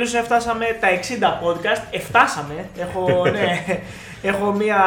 [0.00, 1.82] Επιτέλου έφτασαμε τα 60 podcast.
[1.90, 2.68] Εφτάσαμε.
[2.78, 3.64] Έχω, ναι,
[4.30, 4.78] έχω μια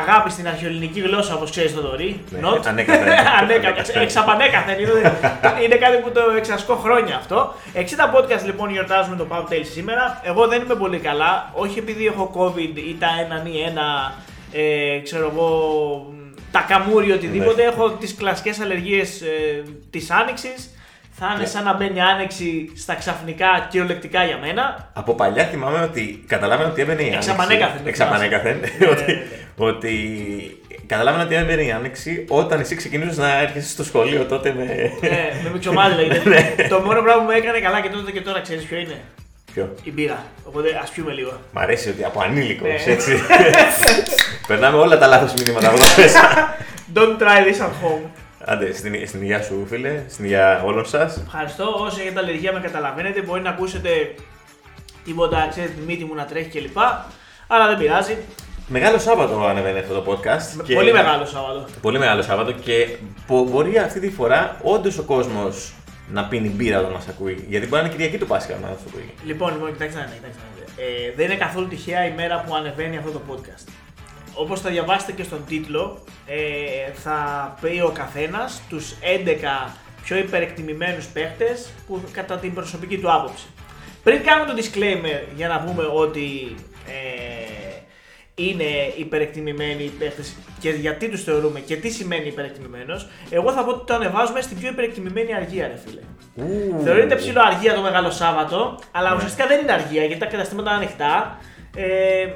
[0.00, 2.20] αγάπη στην αρχαιοελληνική γλώσσα, όπως ξέρεις, Θοδωρή.
[2.30, 2.66] Ναι, Not.
[2.66, 3.12] ανέκαθεν.
[3.40, 4.02] Ανέκαθεν.
[4.02, 4.78] Εξαπανέκαθεν.
[4.78, 5.18] Είναι,
[5.64, 7.54] είναι κάτι που το εξασκώ χρόνια αυτό.
[7.74, 10.20] 60 podcast λοιπόν γιορτάζουμε το Pub Tales σήμερα.
[10.24, 11.50] Εγώ δεν είμαι πολύ καλά.
[11.54, 14.14] Όχι επειδή έχω COVID ή τα έναν ή ένα.
[14.52, 15.50] Ε, ξέρω εγώ.
[16.50, 17.62] Τα καμούρι ή οτιδήποτε.
[17.62, 20.70] Έχω τις κλασικές αλλεργίες ε, της άνοιξης.
[21.24, 24.90] Θα είναι σαν να μπαίνει άνοιξη στα ξαφνικά κυριολεκτικά για μένα.
[24.92, 27.30] Από παλιά θυμάμαι ότι καταλάβαινα ότι έμπαινε η άνοιξη.
[27.30, 28.56] Εξαπανέκαθεν, Εξαπανέκαθεν.
[28.78, 29.22] Ναι, ότι, ναι, ναι.
[29.56, 29.92] ότι
[30.86, 34.64] καταλάβαινα ότι έμπαινε η άνοιξη όταν εσύ ξεκινούσες να έρχεσαι στο σχολείο τότε με.
[35.00, 36.28] Ναι, με μυξομάδι λέγεται.
[36.28, 36.68] Ναι.
[36.68, 39.00] το μόνο πράγμα που με έκανε καλά και τότε και τώρα ξέρεις ποιο είναι;
[39.54, 40.24] Ποιο; Η μπύρα.
[40.44, 41.40] Οπότε ας πιούμε λίγο.
[41.52, 42.92] Μ' αρέσει ότι από ανήλικος Ναι.
[42.92, 43.12] έτσι.
[44.48, 46.20] Περνάμε όλα τα λάθος μηνύματα από εδώ μέσα.
[46.96, 48.21] Don't try this at home.
[48.44, 51.16] Άντε, στην, στην υγεία σου, φίλε, στην υγεία όλων σας.
[51.26, 51.64] Ευχαριστώ.
[51.78, 54.14] Όσοι έχετε αλλεργία με καταλαβαίνετε, μπορεί να ακούσετε
[55.04, 56.76] τίποτα, ξέρετε, τη μύτη μου να τρέχει κλπ.
[57.46, 58.16] Αλλά δεν πειράζει.
[58.68, 60.62] Μεγάλο Σάββατο ανεβαίνει αυτό το podcast.
[60.64, 61.64] και- Πολύ μεγάλο Σάββατο.
[61.80, 62.88] Πολύ μεγάλο Σάββατο και
[63.26, 65.74] μπο- μπορεί αυτή τη φορά όντως ο κόσμος
[66.08, 67.44] να πίνει μπύρα όταν μας ακούει.
[67.48, 69.10] Γιατί μπορεί να είναι Κυριακή του Πάσχα να μα ακούει.
[69.24, 70.82] Λοιπόν, λοιπόν, κοιτάξτε να δείτε, κοιτάξτε να δείτε.
[71.08, 73.68] Ε, δεν είναι καθόλου τυχαία η μέρα που ανεβαίνει αυτό το podcast.
[74.34, 77.18] Όπως θα διαβάσετε και στον τίτλο, ε, θα
[77.60, 83.46] πει ο καθένας τους 11 πιο υπερεκτιμημένους παίχτες που κατά την προσωπική του άποψη.
[84.02, 86.54] Πριν κάνουμε το disclaimer για να πούμε ότι
[86.86, 87.62] ε,
[88.34, 88.64] είναι
[88.96, 93.86] υπερεκτιμημένοι οι παίχτες και γιατί τους θεωρούμε και τι σημαίνει υπερεκτιμημένος, εγώ θα πω ότι
[93.86, 96.00] το ανεβάζουμε στην πιο υπερεκτιμημένη αργία ρε φίλε.
[96.84, 100.78] Θεωρείται ψηλό αργία το Μεγάλο Σάββατο, αλλά ουσιαστικά δεν είναι αργία γιατί τα καταστήματα είναι
[100.78, 101.38] ανοιχτά.
[101.76, 102.34] Ε, ε,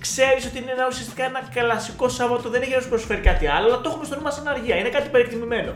[0.00, 3.66] ξέρεις ότι είναι ένα, ουσιαστικά ένα κλασικό Σάββατο, δεν έχει να σου προσφέρει κάτι άλλο,
[3.66, 4.76] αλλά το έχουμε στο νου σαν αργία.
[4.76, 5.72] Είναι κάτι υπερεκτιμημένο.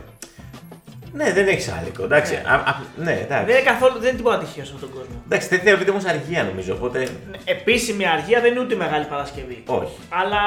[1.12, 2.04] Ναι, δεν έχεις άδικο.
[2.04, 2.34] Εντάξει.
[2.34, 2.50] Ναι.
[2.50, 3.44] Α, α, ναι, εντάξει.
[3.44, 5.22] Δεν είναι καθόλου, δεν είναι τίποτα τυχαίο σε αυτόν τον κόσμο.
[5.24, 6.74] Εντάξει, δεν θεωρείται όμως αργία νομίζω.
[6.74, 6.98] Οπότε.
[6.98, 9.62] Ναι, Επίσημη αργία δεν είναι ούτε Μεγάλη Παρασκευή.
[9.66, 9.96] Όχι.
[10.08, 10.42] Αλλά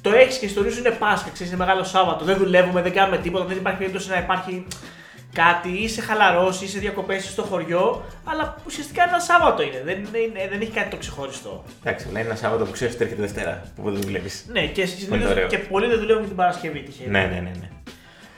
[0.00, 2.24] το έχεις και στο νου σου είναι Πάσχα, ξέρεις, είναι Μεγάλο Σάββατο.
[2.24, 4.66] Δεν δουλεύουμε, δεν κάνουμε τίποτα, δεν υπάρχει περίπτωση να υπάρχει
[5.32, 9.82] κάτι, είσαι χαλαρό, είσαι διακοπές στο χωριό, αλλά ουσιαστικά ένα Σάββατο είναι.
[9.84, 11.64] Δεν, είναι, δεν έχει κάτι το ξεχωριστό.
[11.84, 14.44] Εντάξει, να είναι ένα Σάββατο που ξέρεις ότι έρχεται Δευτέρα που δεν δουλεύεις.
[14.52, 15.46] Ναι, και, Πολύ συνήθως, ωραίο.
[15.46, 17.08] και πολλοί δεν δουλεύουν και την Παρασκευή τυχαία.
[17.08, 17.50] Ναι, ναι, ναι.
[17.60, 17.68] ναι.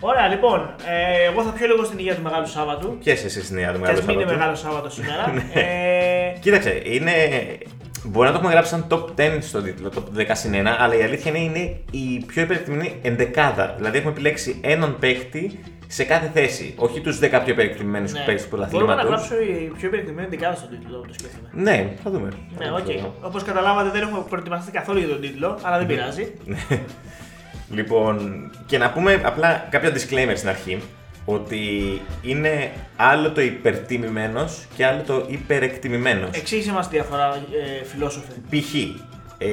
[0.03, 2.99] Ωραία, λοιπόν, ε, εγώ θα πιω λίγο στην υγεία του Μεγάλου Σάββατου.
[3.01, 4.39] Και εσύ στην Ιαδού Και Μεγάλο ας μην είναι Σάββατο.
[4.39, 5.31] Μεγάλο Σάββατο σήμερα.
[5.35, 5.61] Ναι.
[5.61, 7.13] ε, Κοίταξε, είναι.
[8.05, 10.95] Μπορεί να το έχουμε γράψει σαν top 10 στο τίτλο, top 10 συν 1, αλλά
[10.95, 13.75] η αλήθεια είναι, είναι η πιο υπερεκτιμημένη ενδεκάδα.
[13.77, 15.61] Δηλαδή έχουμε επιλέξει έναν παίχτη
[15.93, 16.75] σε κάθε θέση.
[16.77, 18.23] Όχι τους 10 πιο υπερεκτιμημένου ναι.
[18.27, 19.09] παίχτε του Μπορούμε να πρωταθλήματο.
[19.09, 21.49] γράψω η πιο υπερεκτιμημένη δεκάδα στον τίτλο, το σκέφτομαι.
[21.53, 22.29] Ναι, θα δούμε.
[22.59, 22.85] Ναι, Θα οκ.
[22.85, 23.11] δούμε.
[23.23, 26.33] Όπως καταλάβατε, δεν έχουμε προετοιμαστεί καθόλου για τον τίτλο, αλλά δεν πειράζει.
[27.71, 30.83] Λοιπόν, και να πούμε απλά κάποια disclaimer στην αρχή.
[31.25, 31.61] Ότι
[32.23, 36.31] είναι άλλο το υπερτιμημένος και άλλο το υπερεκτιμημένος.
[36.33, 38.33] Εξήγησε μας τη διαφορά, ε, φιλόσοφε.
[38.51, 38.75] Π.χ.
[39.39, 39.49] Ε,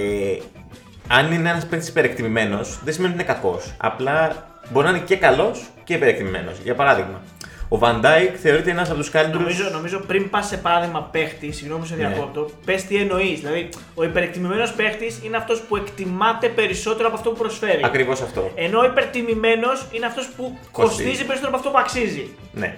[1.08, 3.74] αν είναι ένας παίκτης υπερεκτιμημένος, δεν σημαίνει ότι είναι κακός.
[3.78, 6.58] Απλά μπορεί να είναι και καλός και υπερεκτιμημένος.
[6.64, 7.22] Για παράδειγμα,
[7.70, 9.40] ο Van Dijk θεωρείται ένας από τους καλύτερου.
[9.40, 12.08] Νομίζω, νομίζω πριν πας σε παράδειγμα παίχτης, συγγνώμη που σε Ναι.
[12.08, 13.40] διακόπτω, πες τι εννοείς.
[13.40, 17.82] Δηλαδή, ο υπερεκτιμημένος παίχτης είναι αυτός που εκτιμάται περισσότερο από αυτό που προσφέρει.
[17.84, 18.52] Ακριβώς αυτό.
[18.56, 21.04] Ενώ ο υπερτιμημένο είναι αυτός που Κοστίζει.
[21.04, 22.30] κοστίζει περισσότερο από αυτό που αξίζει.
[22.54, 22.78] Ναι.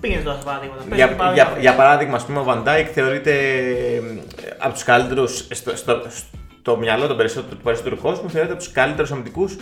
[0.00, 0.82] Πήγαινε τώρα σε παραδείγματα.
[0.88, 1.48] Πες Για, μου παράδειγμα.
[1.50, 4.00] για, για παράδειγμα, ας πούμε, ο Van Dijk θεωρείται ε,
[4.58, 6.02] από τους καλύτερους στο, στο,
[6.60, 9.56] στο μυαλό των περισσότερων, του περισσότερου κόσμου, θεωρείται από τους καλύτερους αμυντικούς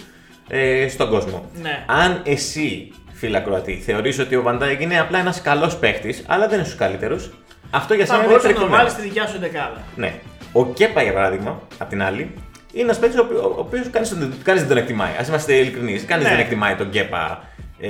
[0.48, 1.50] ε, στον κόσμο.
[1.62, 1.84] Ναι.
[1.86, 6.46] Αν εσύ, φίλα Κροατή, θεωρείς ότι ο Van Dijk είναι απλά ένας καλός παίχτη, αλλά
[6.48, 7.30] δεν είναι στους καλύτερους,
[7.70, 8.76] αυτό για Θα σένα είναι μπορούσε να το υπερεκτιμημένο.
[8.76, 9.82] βάλεις στη δικιά σου δεκάδα.
[9.96, 10.14] Ναι.
[10.52, 12.34] Ο Κέπα, για παράδειγμα, απ' την άλλη,
[12.72, 15.10] είναι ένας παίκτης ο οποίος κανείς δεν τον εκτιμάει.
[15.10, 16.04] Α είμαστε ειλικρινείς.
[16.04, 16.30] Κανείς Ναι.
[16.30, 17.44] δεν εκτιμάει τον Κέπα
[17.80, 17.88] ε,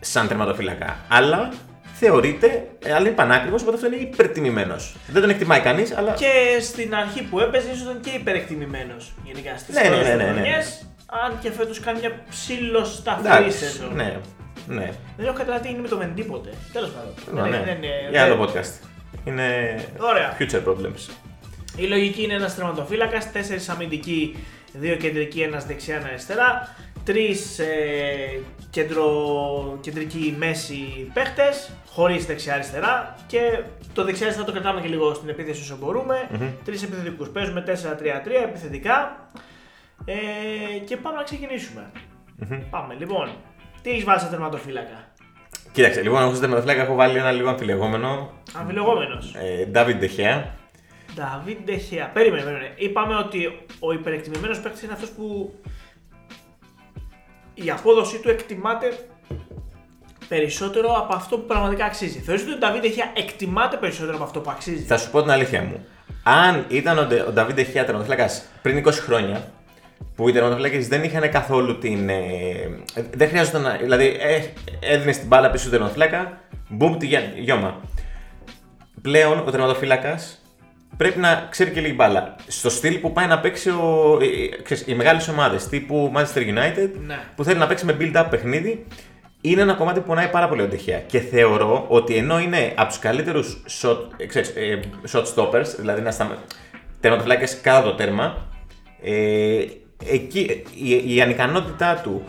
[0.00, 0.96] σαν τερματοφύλακα.
[1.08, 1.52] Αλλά
[1.94, 4.96] θεωρείται, ε, αλλά είναι πανάκριβος, οπότε αυτό είναι υπερτιμημένος.
[5.08, 6.12] Δεν τον εκτιμάει κανείς, αλλά.
[6.12, 10.30] Και στην αρχή που έπαιζε, ίσω ήταν και υπερεκτιμημένος γενικά στις Ναι, ναι, ναι, ναι,
[10.40, 10.40] ναι.
[11.24, 13.94] Αν και φέτος κάνει μια ψηλοσταθερή Εντάξει, σεζόν.
[13.94, 14.16] ναι,
[14.66, 14.92] ναι.
[15.16, 16.50] Δεν έχω καταλάβει τι είναι με το Μεντίποτε.
[16.72, 17.12] Τέλος πάντων.
[17.34, 17.56] Ναι, Δεν- ναι.
[17.66, 18.86] δεν- δεν- Για δεν- άλλο podcast.
[19.24, 20.36] Είναι Ωραία.
[20.38, 21.10] future problems.
[21.76, 26.74] Η λογική είναι ένας τερματοφύλακας, τέσσερις αμυντικοί, δύο κεντρικοί, ένας δεξιά, ένα αριστερά.
[27.04, 27.66] Τρεις ε,
[28.70, 29.08] κεντρο,
[29.80, 33.16] κεντρικοί μέση παίχτες, χωρίς δεξιά-αριστερά.
[33.26, 33.40] Και
[33.92, 36.28] το δεξιά-αριστερά το κρατάμε και λίγο στην επίθεση όσο μπορούμε.
[36.30, 36.48] Μμμ.
[36.64, 37.28] Τρεις επιθετικούς.
[37.28, 39.28] Παίζουμε 4-3-3 επιθετικά.
[40.04, 41.90] Ε, και πάμε να ξεκινήσουμε.
[42.70, 43.30] Πάμε λοιπόν.
[43.82, 45.12] Τι έχεις βάλει σαν τερματοφύλακα;
[45.72, 48.30] Κοίταξε, λοιπόν, εγώ στο τερματοφύλακα έχω βάλει ένα λίγο αμφιλεγόμενο.
[48.52, 49.34] Αμφιλεγόμενος.
[49.34, 50.42] Ε, David De Gea.
[51.14, 52.08] Νταβίντ Ντεχέα.
[52.08, 52.72] Περίμενε, περίμενε.
[52.76, 55.54] Είπαμε ότι ο υπερεκτιμημένος παίκτης είναι αυτός που
[57.54, 58.98] η απόδοσή του εκτιμάται
[60.28, 62.18] περισσότερο από αυτό που πραγματικά αξίζει.
[62.18, 65.30] Θεωρείς ότι ο Νταβίδ Εχεία εκτιμάται περισσότερο από αυτό που αξίζει; Θα σου πω την
[65.30, 65.86] αλήθεια μου.
[66.22, 69.52] Αν ήταν ο, Ντε- ο Νταβίδ Εχεία τερματοφύλακας πριν 20 χρόνια,
[70.14, 72.08] που οι τερματοφύλακε δεν είχαν καθόλου την.
[72.08, 72.14] ε,
[72.94, 73.76] ε, δεν χρειάζονταν να.
[73.76, 74.42] Δηλαδή, ε,
[74.94, 77.80] έδινες την μπάλα πίσω του τερματοφύλακα, μπουμ τη γιά- γιώμα.
[79.02, 80.18] Πλέον ο τερματοφύλακα
[80.96, 82.36] πρέπει να ξέρει και λίγη μπάλα.
[82.46, 84.24] Στο στυλ που πάει να παίξει ο, ε,
[84.58, 87.18] ε, ξέρεις, οι μεγάλες ομάδες τύπου Manchester United, Ναι.
[87.36, 88.86] που θέλει να παίξει με build-up παιχνίδι,
[89.40, 90.98] είναι ένα κομμάτι που πονάει πάρα πολύ ο Ντεχεία.
[90.98, 94.80] Και θεωρώ ότι ενώ είναι από τους καλύτερους shot, ε, ξέρεις, ε,
[95.12, 96.38] shot stoppers, δηλαδή να στα
[97.00, 98.46] τερματοφυλάκες κάτω το τέρμα,
[99.02, 99.64] ε,
[100.10, 102.24] εκεί, η, η ανικανότητά του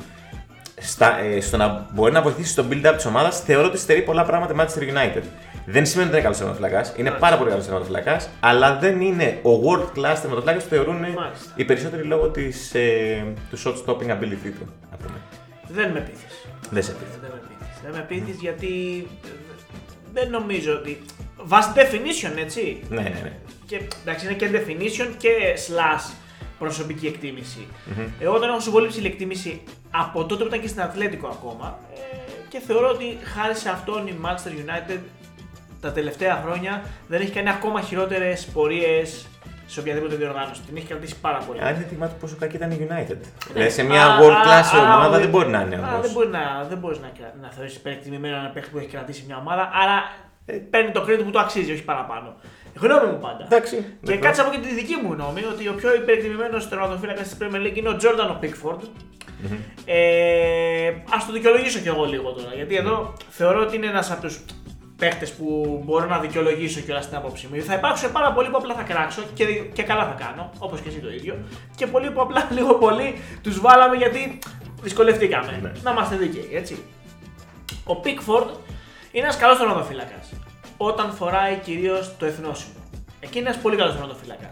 [0.77, 4.23] στα, ε, στο να μπορεί να βοηθήσει στο build-up της ομάδας, θεωρώ ότι στερεί πολλά
[4.23, 5.23] πράγματα Manchester United.
[5.65, 9.49] Δεν σημαίνει ότι είναι καλός τερματοφυλακά, είναι πάρα πολύ καλός τερματοφυλακά, αλλά δεν είναι ο
[9.51, 11.53] world class τερματοφυλακά που θεωρούν Μάλιστα.
[11.55, 14.73] οι περισσότεροι λόγω της, ε, του shot stopping ability του.
[14.91, 15.17] να πούμε.
[15.67, 16.45] Δεν με πείθεις.
[16.69, 17.19] Δεν σε πείθει.
[17.21, 17.81] Δεν με πείθεις.
[17.83, 18.67] Δεν με πείθεις γιατί
[19.25, 19.29] ε,
[20.13, 21.01] δεν νομίζω ότι.
[21.45, 22.79] Βάσει definition, έτσι.
[22.89, 23.31] Ναι, ναι, ναι.
[23.65, 25.29] Και εντάξει, είναι και definition και
[25.67, 26.11] slash
[26.63, 27.67] προσωπική εκτίμηση.
[28.19, 29.61] Εγώ τον έχω σε πολύ ψηλή εκτίμηση
[29.91, 31.97] από τότε που ήταν και στην Ατλέτικο ακόμα ε,
[32.49, 34.99] και θεωρώ ότι χάρη σε αυτόν η Manchester United
[35.81, 39.27] τα τελευταία χρόνια δεν έχει κάνει ακόμα χειρότερες πορείες
[39.65, 40.61] σε οποιαδήποτε διοργάνωση.
[40.61, 41.59] Την έχει κρατήσει πάρα πολύ.
[41.61, 43.17] Αν δεν θυμάται πόσο κακή ήταν η United.
[43.17, 43.53] Ναι.
[43.53, 45.79] Δηλαδή σε μια Α, world α, class α, ομάδα α, δεν μπορεί να είναι Α,
[45.79, 46.01] όμως.
[46.01, 49.23] δεν μπορεί να, δεν μπορείς να, κρα- να θεωρήσει υπερεκτιμημένο ένα παίχτη που έχει κρατήσει
[49.27, 49.97] μια ομάδα, άρα
[50.45, 52.35] ε, παίρνει το credit που το αξίζει, όχι παραπάνω.
[52.75, 53.43] Γνώμη μου πάντα.
[53.43, 53.85] Εντάξει.
[54.03, 54.17] Και d'accord.
[54.17, 57.77] κάτσε από και τη δική μου γνώμη ότι ο πιο υπερεκτιμημένος τερματοφύλακας της Premier League
[57.77, 58.79] είναι ο Jordan ο Pickford.
[59.85, 62.53] Ε, Α το δικαιολογήσω κι εγώ λίγο τώρα.
[62.55, 64.39] Γιατί εδώ θεωρώ ότι είναι ένας από τους
[64.97, 67.61] παίχτε που μπορώ να δικαιολογήσω κιόλας στην άποψή μου.
[67.61, 70.89] Θα υπάρξουν πάρα πολλοί που απλά θα κράξω και, και καλά θα κάνω, όπως και
[70.89, 71.37] εσύ το ίδιο.
[71.75, 74.39] Και πολλοί που απλά λίγο πολύ τους βάλαμε γιατί
[74.81, 75.59] δυσκολευτήκαμε.
[75.61, 75.71] Ναι.
[75.83, 76.83] Να είμαστε δίκαιοι, έτσι.
[77.85, 78.47] Ο Pickford
[79.11, 80.29] είναι ένας καλός τερματοφύλακας.
[80.77, 82.73] Όταν φοράει κυρίως το εθνόσημο.
[83.19, 84.49] Εκεί είναι ένας πολύ καλός τερματοφύλακα.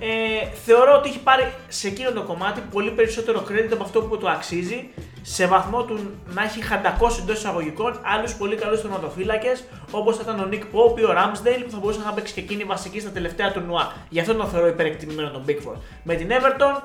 [0.00, 4.18] Ε, θεωρώ ότι έχει πάρει σε εκείνο το κομμάτι πολύ περισσότερο credit από αυτό που
[4.18, 4.88] το αξίζει
[5.22, 9.52] σε βαθμό του να έχει χαντακώσει εντός εισαγωγικών άλλους πολύ καλούς τερματοφύλακε
[9.90, 12.64] όπως ήταν ο Nick Pope ή ο Ramsdale που θα μπορούσε να παίξει και εκείνη
[12.64, 13.92] βασική στα τελευταία τουρνουά.
[14.08, 15.80] Γι' αυτό τον θεωρώ υπερεκτιμημένο τον Bigford.
[16.02, 16.82] Με την Everton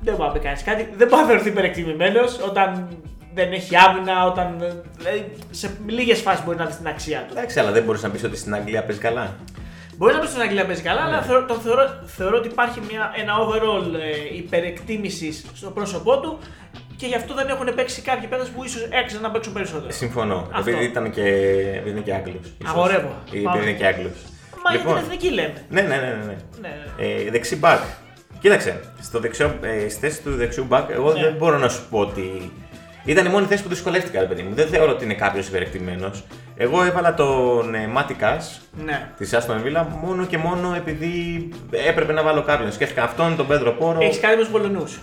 [0.00, 0.88] δεν μπορεί να πει κανείς κάτι.
[0.96, 2.88] Δεν μπορεί να θεωρηθεί υπερεκτιμημένος όταν
[3.34, 4.56] δεν έχει άμυνα, όταν.
[4.98, 7.34] Δηλαδή σε λίγες φάσεις μπορεί να δεις την αξία του.
[7.36, 9.36] Εντάξει, αλλά δεν μπορείς να πεις ότι στην Αγγλία παίζει καλά.
[9.96, 13.12] Μπορείς να πεις στην Αγγλία παίζει καλά, αλλά θεωρώ, τον θεωρώ, θεωρώ ότι υπάρχει μια,
[13.16, 16.38] ένα overall ε, υπερεκτίμησης στο πρόσωπό του
[16.96, 19.92] και γι' αυτό δεν έχουν παίξει κάποιοι παίκτες που ίσως έξεραν να παίξουν περισσότερο.
[19.92, 20.48] Συμφωνώ.
[20.52, 20.70] Αυτό.
[20.70, 21.22] Επειδή ήταν και,
[21.76, 22.52] επειδή είναι και Άγγλος.
[22.66, 23.14] Αγορεύω.
[23.30, 23.56] Ή Πάμε.
[23.58, 24.12] επειδή είναι και Άγγλος.
[24.64, 25.64] Μα για την εθνική λέμε.
[25.68, 25.96] ναι, ναι, ναι.
[25.96, 26.36] ναι, ναι.
[26.60, 27.04] Ναι, ναι.
[27.26, 27.78] Ε, δεξί back.
[28.40, 31.20] Κοίταξε, στο δεξιό, ε, στη θέση του δεξιού back, εγώ Ναι.
[31.20, 32.52] δεν μπορώ να σου πω ότι.
[33.04, 34.54] Ήταν η μόνη θέση που δυσκολεύτηκα, ρε παιδί μου.
[34.54, 36.24] Δεν θεωρώ ότι είναι κάποιος υπερεκτημένος.
[36.56, 39.08] Εγώ έβαλα τον ε, Μάτι Κας ναι.
[39.16, 41.48] της Άστον Βίλα μόνο και μόνο επειδή
[41.88, 42.72] έπρεπε να βάλω κάποιον.
[42.72, 43.98] Σκέφτηκα αυτόν, τον Πέδρο Πόρο.
[44.00, 44.98] Έχεις κάνει με τους Πολωνούς.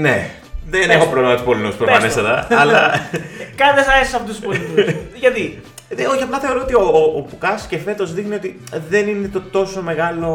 [0.00, 0.30] Ναι.
[0.70, 1.10] Δεν Πες έχω το.
[1.10, 1.84] πρόβλημα με τους Πολωνούς το.
[1.84, 2.46] προφανέστατα.
[2.60, 2.90] αλλά.
[3.60, 4.94] Κάνε σαν αρέσει από τους Πολωνούς.
[5.22, 5.60] Γιατί;
[5.96, 9.28] Ε, όχι, απλά θεωρώ ότι ο, ο, ο Πουκάς και φέτος δείχνει ότι δεν είναι
[9.28, 10.30] το τόσο μεγάλο,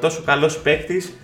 [0.00, 1.16] τόσο καλός παίκτης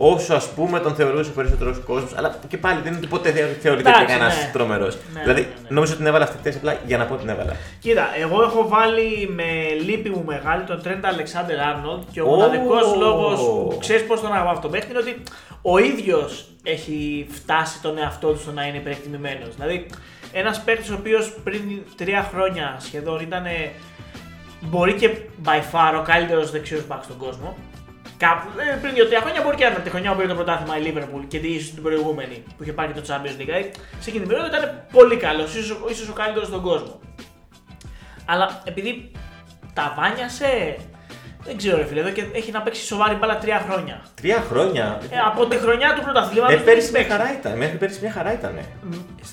[0.00, 2.12] όσο ας πούμε τον θεωρούσε ο περισσότερος κόσμος.
[2.16, 4.50] Αλλά και πάλι δεν είναι ότι ποτέ θε- θεωρείται Εντάξει, κανένας ναι.
[4.52, 4.96] τρομερός.
[5.14, 5.68] Ναι, δηλαδή, ναι, ναι.
[5.68, 7.52] νόμιζα ότι την έβαλα αυτή τη θέση απλά για να πω ότι την έβαλα.
[7.80, 9.44] Κοίτα, εγώ έχω βάλει με
[9.84, 12.28] λύπη μου μεγάλη τον Trent Alexander Arnold και ο Ω.
[12.28, 15.22] μοναδικός λόγος που ξέρεις πώς τον αγαπάω αυτό παίχτη είναι ότι
[15.62, 19.54] ο ίδιος έχει φτάσει τον εαυτό του στο να είναι υπερεκτιμημένος.
[19.54, 19.86] Δηλαδή,
[20.32, 21.60] ένας παίκτης ο οποίος πριν
[21.96, 23.70] τρία χρόνια σχεδόν ήταν ε,
[24.60, 25.10] μπορεί και
[25.44, 27.56] by far ο καλύτερος δεξιός back στον κόσμο.
[28.24, 30.78] Κάπου, ε, πριν δύο-τρία χρόνια μπορεί και να ήταν τη χρονιά που πήρε το πρωτάθλημα
[30.78, 33.44] η Liverpool και τη ίσω την προηγούμενη που είχε πάρει και το Champions League.
[33.50, 33.70] Δηλαδή,
[34.00, 37.00] σε εκείνη την περίοδο ήταν πολύ καλός, ίσως ίσως ο καλύτερος στον κόσμο.
[38.24, 39.10] Αλλά επειδή
[39.74, 40.76] τα βάνιασε,
[41.44, 44.02] δεν ξέρω ρε φίλε, εδώ και έχει να παίξει σοβαρή μπάλα τρία χρόνια.
[44.14, 47.16] Τρία χρόνια; Ε, από τη χρονιά του πρωταθλήματος Ε, δεν πέρυσι έχει μια παίξει.
[47.16, 47.56] χαρά ήταν.
[47.56, 48.58] Μέχρι πέρυσι μια χαρά ήταν.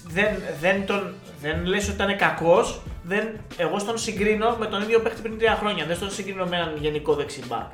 [0.07, 0.27] Δεν,
[0.61, 3.27] δεν, τον, δεν λες ότι ήταν κακός, δεν,
[3.57, 6.73] εγώ στον συγκρίνω με τον ίδιο παίχτη πριν τρία χρόνια, δεν στον συγκρίνω με έναν
[6.79, 7.69] γενικό δεξιμπάκ.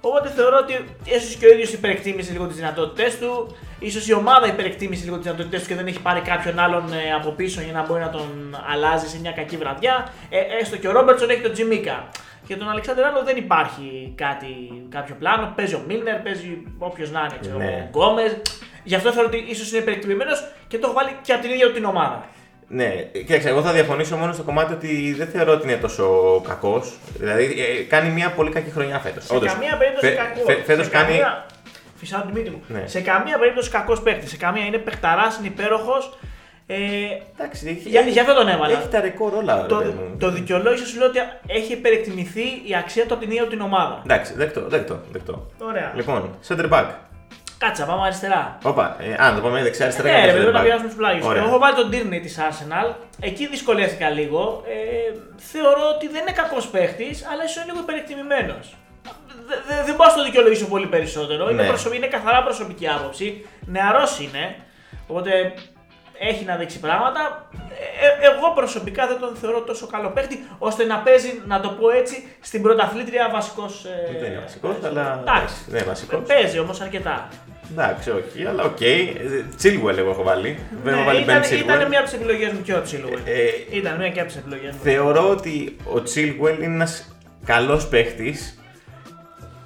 [0.00, 4.46] Οπότε θεωρώ ότι ίσως και ο ίδιος υπερεκτίμησε λίγο τις δυνατότητέ του, ίσως η ομάδα
[4.46, 7.72] υπερεκτίμησε λίγο τις δυνατότητέ του και δεν έχει πάρει κάποιον άλλον ε, από πίσω για
[7.72, 10.12] να μπορεί να τον αλλάζει σε μια κακή βραδιά.
[10.30, 12.08] Ε, έστω και ο Ρόμπερτσον έχει τον Τζιμίκα.
[12.46, 15.52] Και τον Αλεξάνδρ Άρνο δεν υπάρχει κάτι, κάποιο πλάνο.
[15.56, 17.64] Παίζει ο Μίλνερ, παίζει όποιος να είναι, ξέρω, Ναι.
[17.64, 18.36] ο Γκόμες.
[18.84, 21.66] Γι' αυτό θεωρώ ότι ίσως είναι υπερεκτιμημένος και το έχω βάλει και από την ίδια
[21.66, 22.24] του την ομάδα.
[22.70, 26.06] Ναι, κοίταξε, εγώ θα διαφωνήσω μόνο στο κομμάτι ότι δεν θεωρώ ότι είναι τόσο
[26.48, 26.94] κακός.
[27.18, 29.24] Δηλαδή, ε, κάνει μια πολύ κακή χρονιά φέτος.
[29.24, 30.64] Σε καμία περίπτωση κακός.
[30.64, 31.06] Φέτος Σε κάνει.
[31.08, 31.46] καμία-
[31.96, 32.62] Φυσάω την μύτη μου.
[32.68, 32.82] Ναι.
[32.86, 34.28] Σε καμία περίπτωση κακός παίκτη.
[34.28, 36.18] Σε καμία είναι παιχταράς, είναι υπέροχος.
[36.66, 36.76] Ε,
[37.38, 38.78] Εντάξει, έχει, για, για αυτό τον έβαλα.
[38.78, 39.66] έχει τα ρεκόρ όλα.
[39.66, 40.16] το, ρε παιδί μου.
[40.18, 43.60] το δικαιολόγησε σου λέω ότι έχει υπερεκτιμηθεί η αξία του από την ίδια του την
[43.60, 44.00] ομάδα.
[44.04, 45.46] Εντάξει, δεκτό, δεκτό, δεκτό.
[45.58, 45.92] Ωραία.
[45.94, 46.84] Λοιπόν, center back.
[47.58, 48.58] Κάτσα, πάμε αριστερά.
[48.62, 50.08] Όπα, ε, α, να το πάμε δεξιά αριστερά.
[50.12, 50.64] Ναι, και ρε μετά παιδί, να center back.
[50.66, 51.26] πιάσουμε τους πλάγιους.
[51.26, 51.40] Ωραία.
[51.42, 52.94] Εγώ έχω βάλει τον Τύρνεϊ της Arsenal.
[53.20, 54.62] Εκεί δυσκολεύτηκα λίγο.
[54.66, 58.74] Ε, θεωρώ ότι δεν είναι κακός παίχτης, αλλά ίσως είναι λίγο υπερεκτιμημένος.
[59.48, 61.50] Δε- δε- Δεν μπορώ να το δικαιολογήσω πολύ περισσότερο.
[61.50, 61.68] Είναι, Ναι.
[61.68, 63.46] προσωπ- είναι καθαρά προσωπική άποψη.
[63.66, 64.56] Νεαρός είναι.
[65.06, 65.52] Οπότε
[66.18, 67.46] έχει να δείξει πράγματα.
[68.00, 71.68] Ε, ε, εγώ προσωπικά δεν τον θεωρώ τόσο καλό παίχτη ώστε να παίζει, να το
[71.68, 73.84] πω έτσι, στην πρωταθλήτρια βασικός.
[73.84, 75.18] Ε, Δεν είναι βασικός, αλλά.
[75.20, 75.54] Εντάξει.
[75.68, 76.20] Δεν είναι βασικός.
[76.26, 77.28] Παίζει όμως αρκετά.
[77.70, 78.78] Εντάξει, όχι, αλλά OK.
[79.56, 80.58] Chilwell εγώ έχω βάλει.
[80.84, 81.88] Δεν έχω βάλει Ναι, ήταν, Ben ήταν Chilwell.
[81.88, 83.18] μια από τις επιλογές μου και ο Chilwell.
[83.24, 84.78] Ε, Ήταν μια και από τις επιλογές μου.
[84.82, 88.58] Θεωρώ ότι ο Chilwell είναι ένας καλός παίχτης,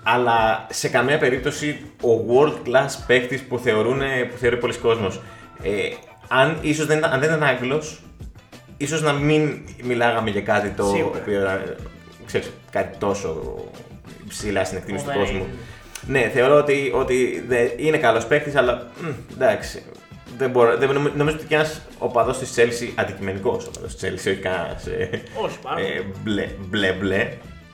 [0.02, 3.99] αλλά σε καμία περίπτωση ο world class παίχτης που, θεωρούν,
[4.30, 5.21] που θεωρεί πολλοί κόσμος.
[5.62, 5.71] Ε,
[6.28, 8.00] αν, ίσως δεν, ήταν- αν δεν ήταν Άγγλος,
[8.76, 11.18] ίσως να μην μιλάγαμε για κάτι το Σίγουρα.
[11.21, 11.76] οποίο, ε,
[12.26, 13.54] ξέρεις, κάτι τόσο
[14.28, 15.18] ψηλά στην εκτίμηση του Overrated.
[15.18, 15.47] κόσμου.
[16.06, 19.82] Ναι, θεωρώ ότι, ότι δε- είναι καλός παίχτη, αλλά μ, εντάξει.
[20.38, 24.30] Δεν μπορώ, δεν, νομι- νομίζω ότι και ένας οπαδός της Chelsea, αντικειμενικός οπαδός της Chelsea,
[24.32, 24.85] όχι κανένας
[25.44, 26.12] Όχι, πάρα ε, πολύ.
[26.23, 27.28] μπλε, μπλε, μπλε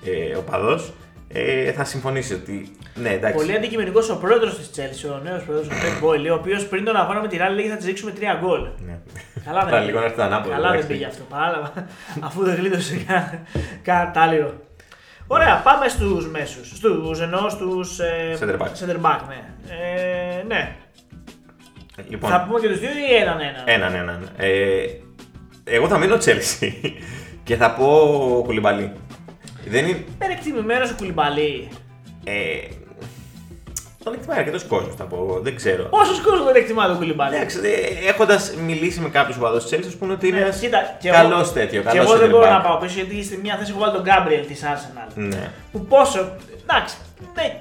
[0.04, 0.92] ε, οπαδός,
[1.28, 2.76] ε, θα συμφωνήσει ότι.
[2.94, 3.37] Ναι, εντάξει.
[3.37, 6.85] Πολύ αντικειμενικός ο πρόεδρος της Chelsea, ο νέος πρόεδρος, ο Pep Boyle, ο οποίος πριν
[6.85, 8.61] τον αγώνα με τη Ράλη λέγει θα της ρίξουμε τρία γκολ.
[8.87, 8.99] Ναι.
[9.44, 9.87] Καλά δεν Πάλι πήγε.
[9.87, 10.88] λίγο να έρθει το ανάποδο, Καλά δεν εντάξει.
[10.88, 11.23] πήγε αυτό.
[11.30, 11.73] Παράλαβα.
[12.20, 13.42] Αφού δεν γλίτωσε κα-
[13.82, 14.61] κατάλληλο.
[15.30, 16.68] Ωραία, πάμε στους μέσους.
[16.68, 17.99] Στους εννοώ στους.
[17.99, 18.66] Ε, Center back.
[18.66, 19.44] center back, ναι.
[19.68, 20.76] Ε, ναι.
[22.08, 24.28] Λοιπόν, Θα πούμε και τους δύο ή έναν έναν; έναν, έναν.
[24.37, 24.85] Ε,
[25.64, 26.70] εγώ θα μείνω Chelsea
[27.44, 28.92] και θα πω κουλιμπαλί.
[29.66, 30.04] Δεν είναι.
[30.14, 31.68] Υπερεκτιμημένο ο Κουλιμπαλί.
[32.25, 32.32] Ε,
[34.05, 35.40] τον εκτιμάει αρκετός κόσμος, θα πω εγώ.
[35.40, 35.85] Δεν ξέρω.
[35.85, 37.35] Πόσο κόσμος δεν εκτιμά τον Κουλιμπαλί.
[37.37, 37.59] Εντάξει,
[38.09, 41.11] έχοντας μιλήσει με κάποιους οπαδούς της Chelsea, ας πούμε ότι είναι Ναι, ένα κοίτα, και
[41.11, 41.81] καλός εγώ- τέτοιο.
[41.83, 42.50] Και Καλός εγώ δεν center μπορώ back.
[42.50, 45.11] να πάω πίσω γιατί στη μία θέση έχω βάλει τον Γκάμπριελ της Arsenal.
[45.14, 45.50] Ναι.
[45.73, 46.33] Που πόσο.
[46.62, 46.97] Εντάξει.
[47.35, 47.61] Ναι,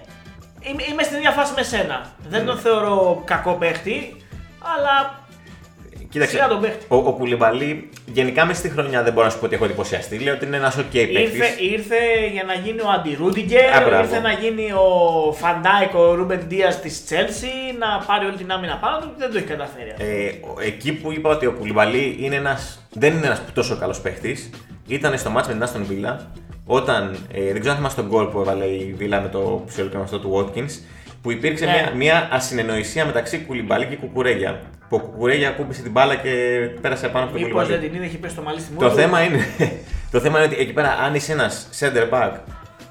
[0.62, 2.06] είμαι, είμαι στην ίδια φάση με σένα.
[2.30, 2.48] Δεν Ναι.
[2.48, 4.26] τον θεωρώ κακό παίχτη,
[4.76, 5.26] αλλά.
[6.18, 6.86] Κοίταξε, Σιγά τον παίχτη.
[6.88, 10.18] ο, ο Κουλιμπαλί γενικά μες στη χρονιά δεν μπορώ να σου πω ότι έχω εντυπωσιαστεί.
[10.20, 11.18] Λέω ότι είναι ένας OK παίκτης.
[11.18, 11.96] Ήρθε, ήρθε
[12.32, 14.04] για να γίνει ο Αντι Ρούντιγκερ, Α, μπράβο.
[14.04, 18.52] ήρθε να γίνει ο Φαν Ντάικ, ο Ρούμπεν Ντίας της Chelsea, να πάρει όλη την
[18.52, 19.12] άμυνα πάνω του.
[19.18, 19.90] Δεν το έχει καταφέρει.
[19.92, 20.04] αυτό.
[20.06, 24.00] Ε, ο- εκεί που είπα ότι ο Κουλιμπαλί είναι ένας, δεν είναι ένας τόσο καλός
[24.02, 24.50] παίχτης,
[24.88, 26.16] ήταν στο μάτς με την Aston Villa.
[26.70, 30.20] Όταν, ε, δεν ξέρω αν θυμάσαι τον γκολ που έβαλε η Villa με το ψιλοκρεμαστό
[30.20, 30.72] του Watkins,
[31.22, 31.72] που υπήρξε Ναι.
[31.72, 34.60] μια, μια ασυνεννοησία μεταξύ Κουλιμπαλί και Κουκουρέγια.
[34.90, 36.30] Που ο Κουκουρέγια ακούμπησε την μπάλα και
[36.82, 37.80] πέρασε πάνω από τον Μήπως Κουλιμπαλί.
[37.82, 39.02] δεν την είδε, έχει πέσει το μαλλί στη Το μούρη.
[39.02, 39.40] θέμα, είναι,
[40.12, 42.32] το θέμα είναι ότι εκεί πέρα, αν είσαι ένας center back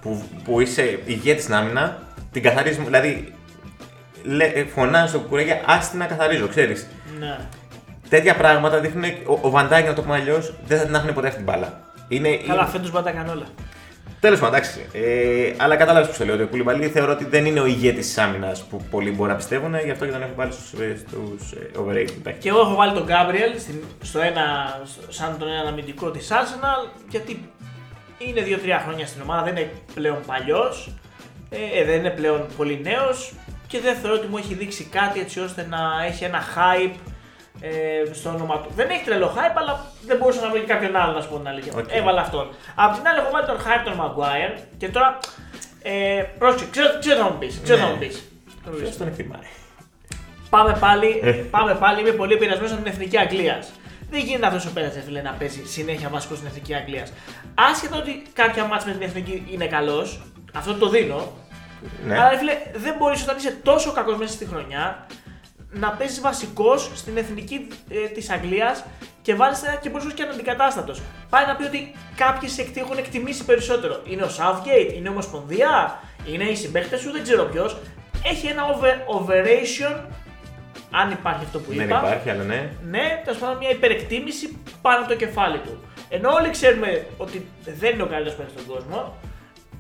[0.01, 1.99] που, που είσαι ηγέτης στην άμυνα,
[2.33, 2.85] την καθαρίζεις.
[2.85, 3.33] Δηλαδή,
[4.23, 6.87] λέ, φωνάζεις στον κουκουρέγια, άστι να καθαρίζω, ξέρεις.
[7.19, 7.37] Ναι.
[8.09, 9.05] Τέτοια πράγματα δείχνουν.
[9.05, 11.81] Ο, ο Βαντάκη, να το πούμε αλλιώς, δεν θα την άφηνε ποτέ αυτή την μπάλα.
[12.09, 13.47] Είναι, Καλά, φέτος πάντα έκανε όλα.
[14.27, 14.87] Τέλος πάντων, εντάξει.
[14.93, 16.35] Ε, αλλά κατάλαβες πώς το λέω.
[16.35, 19.37] Ότι ο Κουλιμπαλί θεωρώ ότι δεν είναι ο ηγέτης της άμυνας που πολλοί μπορεί να
[19.37, 20.73] πιστεύουν, γι' αυτό και τον έχω βάλει στους
[21.53, 22.15] ε, overrated.
[22.23, 22.43] παίκτες.
[22.43, 23.53] Και εγώ έχω βάλει τον Γκάμπριελ
[24.03, 24.45] στο ένα,
[25.09, 27.51] σαν τον ένα αμυντικό της Arsenal γιατί
[28.19, 30.95] είναι 2-3 χρόνια στην ομάδα, δεν είναι πλέον παλιός,
[31.51, 33.33] ε, δεν είναι πλέον πολύ νέος
[33.67, 36.97] και δεν θεωρώ ότι μου έχει δείξει κάτι έτσι ώστε να έχει ένα hype
[37.67, 38.69] ε, στο όνομα του.
[38.77, 41.37] Δεν έχει τρελό hype, αλλά δεν μπορούσα να βρω και κάποιον άλλο να σου πω
[41.37, 41.73] την αλήθεια.
[41.77, 41.85] Οκ.
[41.91, 42.49] Έβαλα αυτόν.
[42.75, 45.19] Απ' την άλλη, έχω βάλει τον Harry τον Maguire και τώρα.
[45.83, 47.61] Ε, πρόσεξε, ξέρω, ξέρω τι θα μου πεις.
[47.63, 47.95] Ξέρω τι θα Ναι.
[47.95, 48.11] μου πει.
[48.83, 49.47] Ποιο τον εκτιμάει.
[50.51, 51.31] Πάμε πάλι, Ε.
[51.31, 53.71] πάμε πάλι, είμαι πολύ πειρασμένο από την εθνική Αγγλίας.
[54.11, 57.13] Δεν γίνεται αυτός ο πέρασε φίλε να παίζει συνέχεια βασικό στην εθνική Αγγλίας.
[57.55, 60.23] Άσχετα ότι κάποια μάτια με την εθνική είναι καλός,
[60.55, 61.33] αυτό το δίνω.
[62.07, 62.19] Ναι.
[62.19, 65.07] Αλλά φίλε, δεν μπορείς όταν είσαι τόσο κακός μέσα στη χρονιά
[65.81, 68.85] να παίζεις βασικός στην εθνική ε, της Αγγλίας
[69.23, 70.95] και βάλεις ένα και μπορείς και αναντικατάστατο.
[71.31, 74.01] Πάει να πει ότι κάποιοι σε εκτι- έχουν εκτιμήσει περισσότερο.
[74.07, 76.01] Είναι ο Southgate, είναι η Ομοσπονδία,
[76.33, 77.77] είναι οι συμπαίχτε σου, δεν ξέρω ποιος.
[78.25, 79.97] Έχει ένα over, overration,
[80.91, 81.99] αν υπάρχει αυτό που Δεν είπα.
[81.99, 82.71] υπάρχει, αλλά ναι.
[82.91, 85.85] Ναι, τέλος πάντων μια υπερεκτίμηση πάνω από το κεφάλι του.
[86.09, 87.47] Ενώ όλοι ξέρουμε ότι
[87.81, 89.17] δεν είναι ο καλύτερος παίχτη στον κόσμο,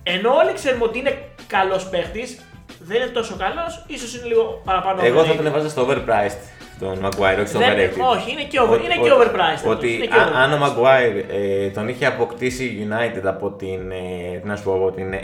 [0.02, 2.38] ενώ όλοι ξέρουμε ότι είναι καλός παίχτη,
[2.86, 5.36] δεν είναι τόσο καλός, ίσως είναι λίγο παραπάνω Εγώ θα overrated.
[5.36, 6.38] τον έβαζα στο overpriced
[6.80, 8.00] τον Maguire, όχι στο Δεν- overrated.
[8.14, 10.36] όχι, είναι και over- Ότι- είναι και ότι- overpriced αυτός, Ότι είναι και αν- overpriced.
[10.36, 11.22] αν ο Maguire
[11.64, 15.12] ε, τον είχε αποκτήσει η United από την, ε, τι να σου πω εγώ, την
[15.12, 15.20] ε,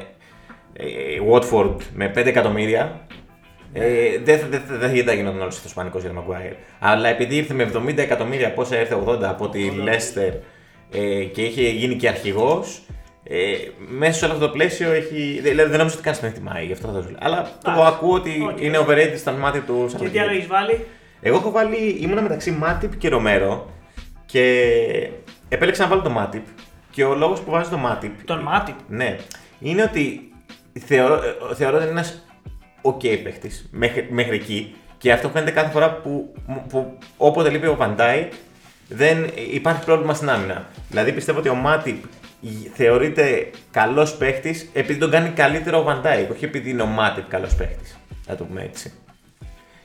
[0.72, 0.84] ε,
[1.32, 3.00] Watford με 5 εκατομμύρια,
[3.72, 3.82] ε,
[4.24, 6.54] δεν θα, δεν θα, δεν θα γινόταν όλος αυτός πανικός για τον Maguire.
[6.80, 10.32] Αλλά επειδή ήρθε με 70 εκατομμύρια, πόσα ήρθε 80 από τη Leicester
[10.92, 12.80] ε, και είχε γίνει και αρχηγός,
[13.24, 13.52] ε,
[13.88, 15.38] μέσα σε όλο αυτό το πλαίσιο έχει.
[15.42, 17.16] Δηλαδή δεν νομίζω ότι καν τον εκτιμάει, γι' αυτό θα το λέω.
[17.20, 17.92] Αλλά το Εντάξει.
[17.94, 18.60] ακούω ότι Οκ.
[18.60, 20.18] είναι overrated στα μάτια του Και τι Southgate.
[20.18, 20.86] άλλο έχεις βάλει;
[21.20, 23.70] Εγώ έχω βάλει, ήμουνα μεταξύ Μάτιπ και Ρομέρο
[24.26, 24.64] και
[25.48, 26.44] επέλεξα να βάλω το Μάτιπ.
[26.90, 28.24] Και ο λόγος που βάζω το Μάτιπ.
[28.24, 29.16] Τον Μάτιπ; Ναι,
[29.58, 30.32] είναι ότι
[30.86, 32.26] θεωρώ, ε, θεωρώ ότι είναι ένας
[32.82, 34.74] OK παίχτη μέχρι, μέχρι εκεί.
[34.98, 36.34] Και αυτό φαίνεται κάθε φορά που,
[36.68, 38.28] που όποτε λείπει ο Βαντάι
[38.88, 40.66] δεν υπάρχει πρόβλημα στην άμυνα.
[40.88, 41.96] Δηλαδή πιστεύω ότι ο Μάτιπ
[42.74, 47.54] θεωρείται καλός παίχτης επειδή τον κάνει καλύτερο ο Βαντάι, όχι επειδή είναι ο Μάτιπ καλός
[47.54, 47.98] παίχτης.
[48.26, 48.92] Να το πούμε έτσι.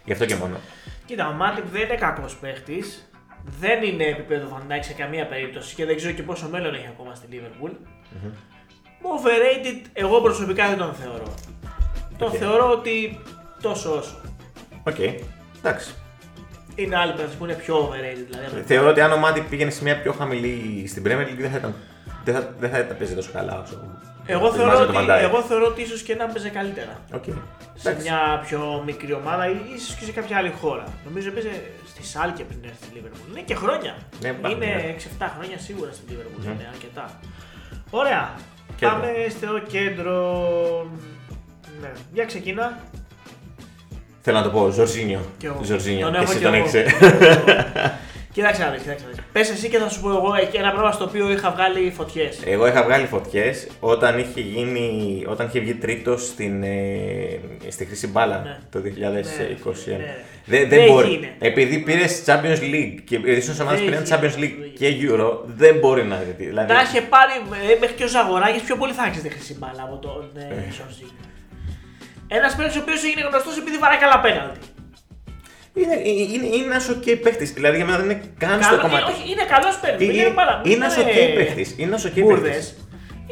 [0.05, 0.57] Γι' αυτό και μόνο.
[1.05, 3.11] Κοίτα, ο Μάτιπ δεν είναι κακός παίχτης.
[3.59, 7.15] Δεν είναι επίπεδο Βαντάι σε καμία περίπτωση και δεν ξέρω και πόσο μέλλον έχει ακόμα
[7.15, 7.69] στη Liverpool.
[7.69, 8.31] Mm-hmm.
[9.01, 11.33] Overrated, εγώ προσωπικά δεν τον θεωρώ.
[12.17, 13.19] Τον θεωρώ ότι
[13.61, 14.21] τόσο όσο.
[14.83, 14.95] ΟΚ.
[14.97, 15.19] Okay.
[15.57, 15.95] Εντάξει.
[16.75, 18.25] Είναι άλλοι παίχτες που είναι πιο overrated.
[18.29, 21.51] Δηλαδή, Θεωρώ ότι αν ο Ματίπ πήγαινε σε μια πιο χαμηλή στην Premier League δεν
[21.51, 21.75] θα ήταν.
[22.27, 23.99] Δεν θα, δεν θα παίζει τόσο καλά όσο.
[24.25, 26.93] Εγώ θεωρώ, ότι, εγώ θεωρώ ότι ίσως και να παίζει καλύτερα.
[27.13, 27.33] Okay.
[27.73, 28.07] Σε Εντάξει.
[28.07, 30.83] μια πιο μικρή ομάδα ή ίσως και σε κάποια άλλη χώρα.
[31.05, 31.49] Νομίζω παίζει
[31.87, 33.31] στη Σάλκε πριν έρθει στη Liverpool.
[33.31, 33.97] Είναι και χρόνια.
[34.21, 34.95] Ναι, είναι ναι.
[35.19, 36.41] 6-7 χρόνια σίγουρα στη Liverpool.
[36.41, 36.45] Mm.
[36.45, 37.19] Είναι αρκετά.
[37.89, 38.33] Ωραία.
[38.75, 38.95] Κέντρο.
[38.95, 40.15] Πάμε στο κέντρο.
[41.81, 41.91] Ναι.
[42.13, 42.77] Για ξεκινά.
[44.21, 45.21] Θέλω να το πω, Ζορζίνιο.
[45.61, 46.05] Ζορζίνιο.
[46.05, 46.89] Τον έχω Εσύ τον ήξερε.
[48.33, 49.47] Κοίταξε να δεις, κοίταξε να δεις.
[49.47, 52.39] Πες εσύ και θα σου πω εγώ ένα πράγμα στο οποίο είχα βγάλει φωτιές.
[52.45, 58.07] Εγώ είχα βγάλει φωτιές όταν είχε, γίνει, όταν είχε βγει τρίτος στην, ε, στη Χρυσή
[58.07, 58.57] Μπάλα Ναι.
[58.71, 59.97] το 2021.
[59.97, 60.15] Ναι, ναι.
[60.45, 61.07] Δεν, Δεν δεν μπορεί.
[61.07, 61.33] γίνεται.
[61.39, 64.09] Επειδή πήρες Champions League και οι δύο ομάδε Δεν πήραν γίνεται.
[64.15, 66.45] Champions League και Euro, δεν μπορεί να δει.
[66.45, 67.31] Δηλαδή, Να είχε πάρει
[67.71, 70.43] ε, μέχρι και ο Ζαγοράκης πιο πολύ θα άξιζε τη χρυσή μπάλα από τον ε,
[70.77, 71.25] Ζορζίνιο.
[72.27, 74.59] Ένας παίκτης ο οποίος έγινε γνωστός επειδή βαράει καλά πέναλτι.
[75.81, 75.95] Είναι,
[76.33, 77.51] είναι, είναι ένας ok παίχτης.
[77.51, 79.11] Δηλαδή για μένα δεν είναι καν στο Καλό- κομμάτι.
[79.11, 80.07] όχι, είναι καλός παίκτης.
[80.07, 81.73] Είναι, μην παρα- μην είναι ένας λέμε ok παίχτης.
[81.77, 82.51] Είναι ένας ok μπουρδες.
[82.55, 82.73] παίχτη.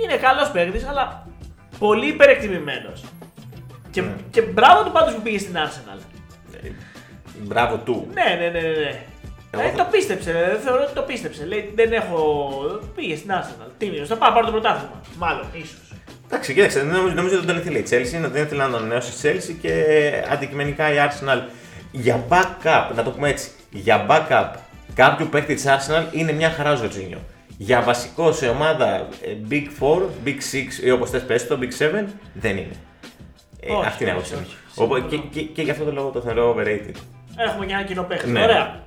[0.03, 1.27] Είναι καλός παίκτης, αλλά
[1.79, 3.03] πολύ υπερεκτιμημένος.
[3.91, 4.07] Και, Ναι.
[4.29, 5.99] και μπράβο του πάντως που πήγε στην Arsenal.
[7.41, 8.07] Μπράβο του.
[8.13, 8.67] Ναι, ναι, ναι, ναι.
[8.67, 8.99] ναι.
[9.51, 11.45] Εγώ Ε, θα- το πίστεψε, ε, θεωρώ ότι το πίστεψε.
[11.45, 12.49] Λέει δεν έχω.
[12.95, 13.69] Πήγε στην Arsenal.
[13.77, 15.01] Τίμιος, θα πάω να πάρω το πρωτάθλημα.
[15.17, 15.79] Μάλλον, ίσως.
[16.27, 19.27] Εντάξει, κοίταξε, νομίζω, νομίζω ότι δεν τον ήθελε η Chelsea, δεν ήθελε να τον ανανεώσει
[19.27, 19.73] η Chelsea και
[20.29, 21.41] αντικειμενικά η Arsenal
[21.95, 24.49] για backup, να το πούμε έτσι, για backup
[24.93, 27.19] κάποιου παίκτη της Arsenal είναι μια χαρά ο Ζορζίνιο.
[27.57, 29.07] Για βασικό σε ομάδα ε,
[29.49, 29.85] Big 4,
[30.25, 30.33] Big 6
[30.83, 32.03] ή όπως θες πες το, Big 7
[32.33, 32.71] δεν είναι.
[33.59, 34.41] Ε, Όχι, αυτή είναι η όχι, άποψή μου.
[34.45, 34.55] όχι.
[34.83, 35.29] Οπότε και, Συμφωνώ.
[35.31, 36.95] και, και γι' αυτό το λόγο το θεωρώ overrated.
[37.47, 38.29] Έχουμε και ένα κοινό παίχτη.
[38.29, 38.43] Ναι.
[38.43, 38.83] Ωραία.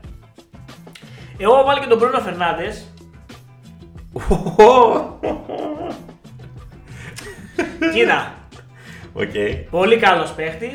[1.39, 2.73] Εγώ έχω βάλει και τον Μπρούνο Φερνάντες.
[7.95, 8.35] Κοίτα,
[9.13, 9.33] ΟΚ.
[9.71, 10.71] πολύ καλός παίχτης.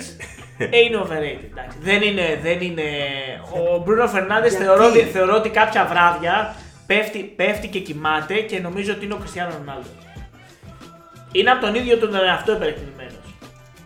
[0.58, 1.44] Είναι overrated.
[1.52, 1.78] Εντάξει.
[1.82, 2.84] Δεν είναι, δεν είναι.
[3.52, 8.60] Ο Μπρούνο Φερνάντες Γιατί; θεωρώ, ότι- θεωρώ ότι κάποια βράδια πέφτει, πέφτει και κοιμάται και
[8.60, 9.88] νομίζω ότι είναι ο Κριστιανό Ρονάλντο.
[11.32, 13.12] Είναι από τον ίδιο τον εαυτό υπερεκτιμημένο.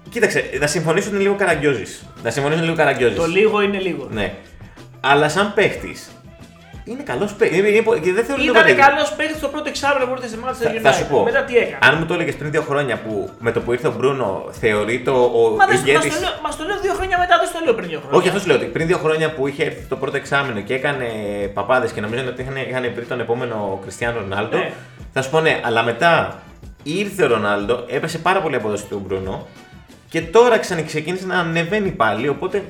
[0.09, 2.05] Κοίταξε, θα συμφωνήσω ότι είναι λίγο καραγκιόζης.
[2.23, 3.17] Θα συμφωνήσω ότι είναι λίγο καραγκιόζης.
[3.17, 4.07] Το λίγο είναι λίγο.
[4.11, 4.33] Ναι.
[4.99, 5.95] Αλλά σαν παίχτη.
[6.91, 7.57] Είναι καλός παίχτη.
[7.57, 10.27] Είναι, είναι, και δεν θεωρώ ότι Ήταν είναι καλός παίκτης στο πρώτο εξάμεινο που ήρθε
[10.27, 10.81] σε Manchester United.
[10.81, 11.23] Θα, θα σου πω.
[11.23, 13.87] Μετά τι έκανε; Αν μου το έλεγες πριν δύο χρόνια που με το που ήρθε
[13.87, 16.09] ο Μπρούνο θεωρεί το ο Μα δεν μας ηγέτη.
[16.09, 18.17] το, λέω, μας το λέω δύο χρόνια μετά, δεν στο λέω πριν δύο χρόνια.
[18.17, 20.73] Όχι, αυτό σου λέω ότι πριν δύο χρόνια που είχε έρθει το πρώτο εξάμεινο και
[20.73, 21.07] έκανε
[21.53, 24.57] παπάδες και νομίζανε ότι είχαν, είχαν βρει τον επόμενο Κριστιανό Ρονάλντο.
[24.57, 24.71] Ναι.
[25.13, 26.41] Θα σου πω ναι, αλλά μετά
[26.83, 29.47] ήρθε ο Ρονάλντο, έπεσε πάρα πολύ η απόδοση του Μπρούνο
[30.09, 32.27] και τώρα ξαναξεκίνησε να ανεβαίνει πάλι.
[32.27, 32.63] Οπότε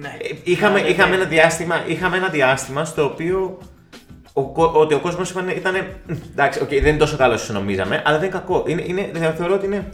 [0.00, 0.16] Ναι.
[0.20, 1.16] ε, είχαμε, Ναι, είχαμε, ναι.
[1.16, 3.58] ένα διάστημα, είχαμε ένα διάστημα στο οποίο
[4.32, 5.74] ο, κο- ότι ο κόσμος ήταν.
[6.32, 8.64] Εντάξει, okay, δεν είναι τόσο καλό όσο νομίζαμε, αλλά δεν είναι κακό.
[8.66, 9.88] Είναι, είναι, θεωρώ ότι είναι.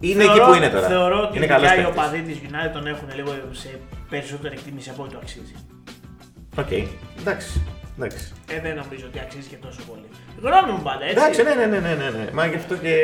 [0.00, 0.86] Είναι εκεί που είναι τώρα.
[0.86, 1.92] Θεωρώ ότι είναι ειδικά καλός οι παίκτης.
[1.98, 5.54] οπαδοί της United τον έχουν λίγο σε περισσότερη εκτίμηση από ό,τι το αξίζει.
[6.58, 6.70] ΟΚ,
[7.20, 7.62] εντάξει.
[7.96, 8.32] Εντάξει.
[8.54, 10.06] Ε, δεν νομίζω ότι αξίζει και τόσο πολύ.
[10.44, 11.16] Γνώμη μου πάντα, έτσι.
[11.18, 12.26] Εντάξει, ναι, ναι, ναι, ναι, ναι, ναι.
[12.32, 12.94] Μα γι' αυτό και.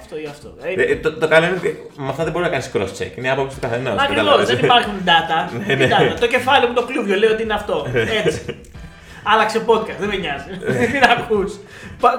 [0.00, 0.48] Αυτό ή αυτό.
[0.62, 3.12] Ε, το, το καλό είναι ότι με αυτά δεν μπορεί να κάνεις cross check.
[3.16, 4.02] Είναι η άποψη του καθενός.
[4.02, 5.38] Ακριβώς, δεν υπάρχουν data.
[5.58, 5.88] Ναι, Τι ναι.
[5.92, 6.16] data.
[6.20, 7.86] Το κεφάλι μου το κλούβιο λέει ότι είναι αυτό.
[8.24, 8.40] Έτσι.
[9.32, 10.50] Άλλαξε podcast, δεν με νοιάζει.
[10.92, 11.52] Τι να ακούς.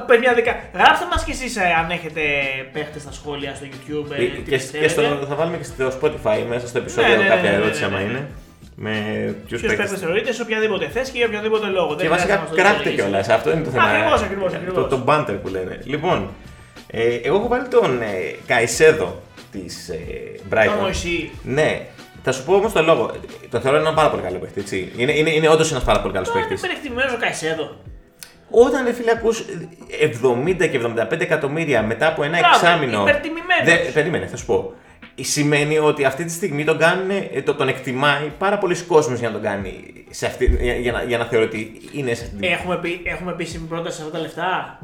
[0.07, 0.55] Παιδιά, δεκα...
[0.73, 2.21] γράψτε μας κι εσείς αν έχετε
[2.73, 4.11] παίχτες στα σχόλια στο YouTube.
[4.11, 4.89] ε, τι Και, και πιστεύετε.
[4.89, 7.63] στο, θα βάλουμε και στο Spotify μέσα στο επεισόδιο Ναι, ναι, ναι, κάποια ναι, ναι,
[7.63, 8.03] ερώτηση ναι, άμα ναι.
[8.03, 8.27] είναι.
[8.81, 8.91] Με
[9.47, 11.95] ποιους Ποιο παίχτε θεωρείτε σε οποιαδήποτε θέση και για οποιοδήποτε λόγο.
[11.95, 13.29] Και βασικά κράτη κιόλας.
[13.29, 13.83] Αυτό είναι το θέμα.
[13.83, 14.89] Ακριβώς, ακριβώς, Το, ακριβώς.
[14.89, 15.79] το banter που λένε.
[15.83, 16.29] Λοιπόν,
[16.87, 18.05] ε, εγώ έχω βάλει τον ε,
[18.47, 19.97] Καϊσέδο της ε,
[20.53, 20.65] Brighton.
[20.65, 21.31] Τον Μωυσή.
[21.43, 21.81] Ναι.
[22.23, 23.11] Θα σου πω όμως τον λόγο.
[23.49, 24.59] Το θεωρώ ένα πάρα πολύ καλό παίχτη.
[24.59, 24.91] Έτσι.
[24.97, 26.65] Είναι, είναι, είναι όντως ένας πάρα πολύ καλός Τώρα είναι παίχτη.
[26.65, 27.75] υπερεκτιμημένος ο Καϊσέδο.
[28.49, 29.45] Όταν ρε φίλε ακούς
[30.59, 30.79] 70 και
[31.11, 33.01] 75 εκατομμύρια μετά από ένα Μπράβο, εξάμεινο.
[33.01, 33.63] υπερτιμημένος.
[33.65, 34.73] Δε- περίμενε, θα σου πω.
[35.25, 39.27] Σημαίνει ότι αυτή τη στιγμή τον, κάνουν, ε, το, τον εκτιμάει πάρα πολλοί κόσμος για
[39.27, 42.35] να τον κάνει σε αυτή, για, για να, για να θεωρεί ότι είναι σε αυτή
[42.35, 42.51] την.
[42.51, 44.79] Έχουμε, πει, έχουμε επίσημη πρόταση σε αυτά τα λεφτά;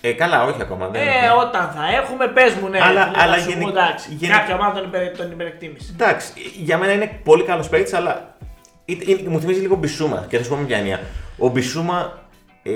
[0.00, 0.88] Ε, καλά, όχι ακόμα.
[0.88, 1.42] Δεν Ε, έχουμε.
[1.42, 2.78] όταν θα έχουμε, πες μου ναι.
[2.82, 4.08] Αλλά- φίλε, να αλλά σου πω, γενικ- εντάξει.
[4.14, 5.92] γενικ- Κάποια ομάδα τον, υπερ, τον υπερεκτίμησε.
[5.98, 8.36] Εντάξει, για μένα είναι πολύ καλός παίκτης, αλλά
[8.84, 11.00] Είτε- είναι- μου θυμίζει λίγο Μπισούμα και θα σου πω με ποια έννοια.
[11.38, 12.18] Ο Μπισούμα
[12.62, 12.72] ε,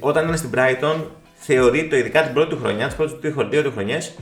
[0.00, 0.96] όταν είναι στην Brighton
[1.34, 4.14] θεωρείται ειδικά την πρώτη του χρονιά, τις πρώτες δύο, δύο του χρονιές,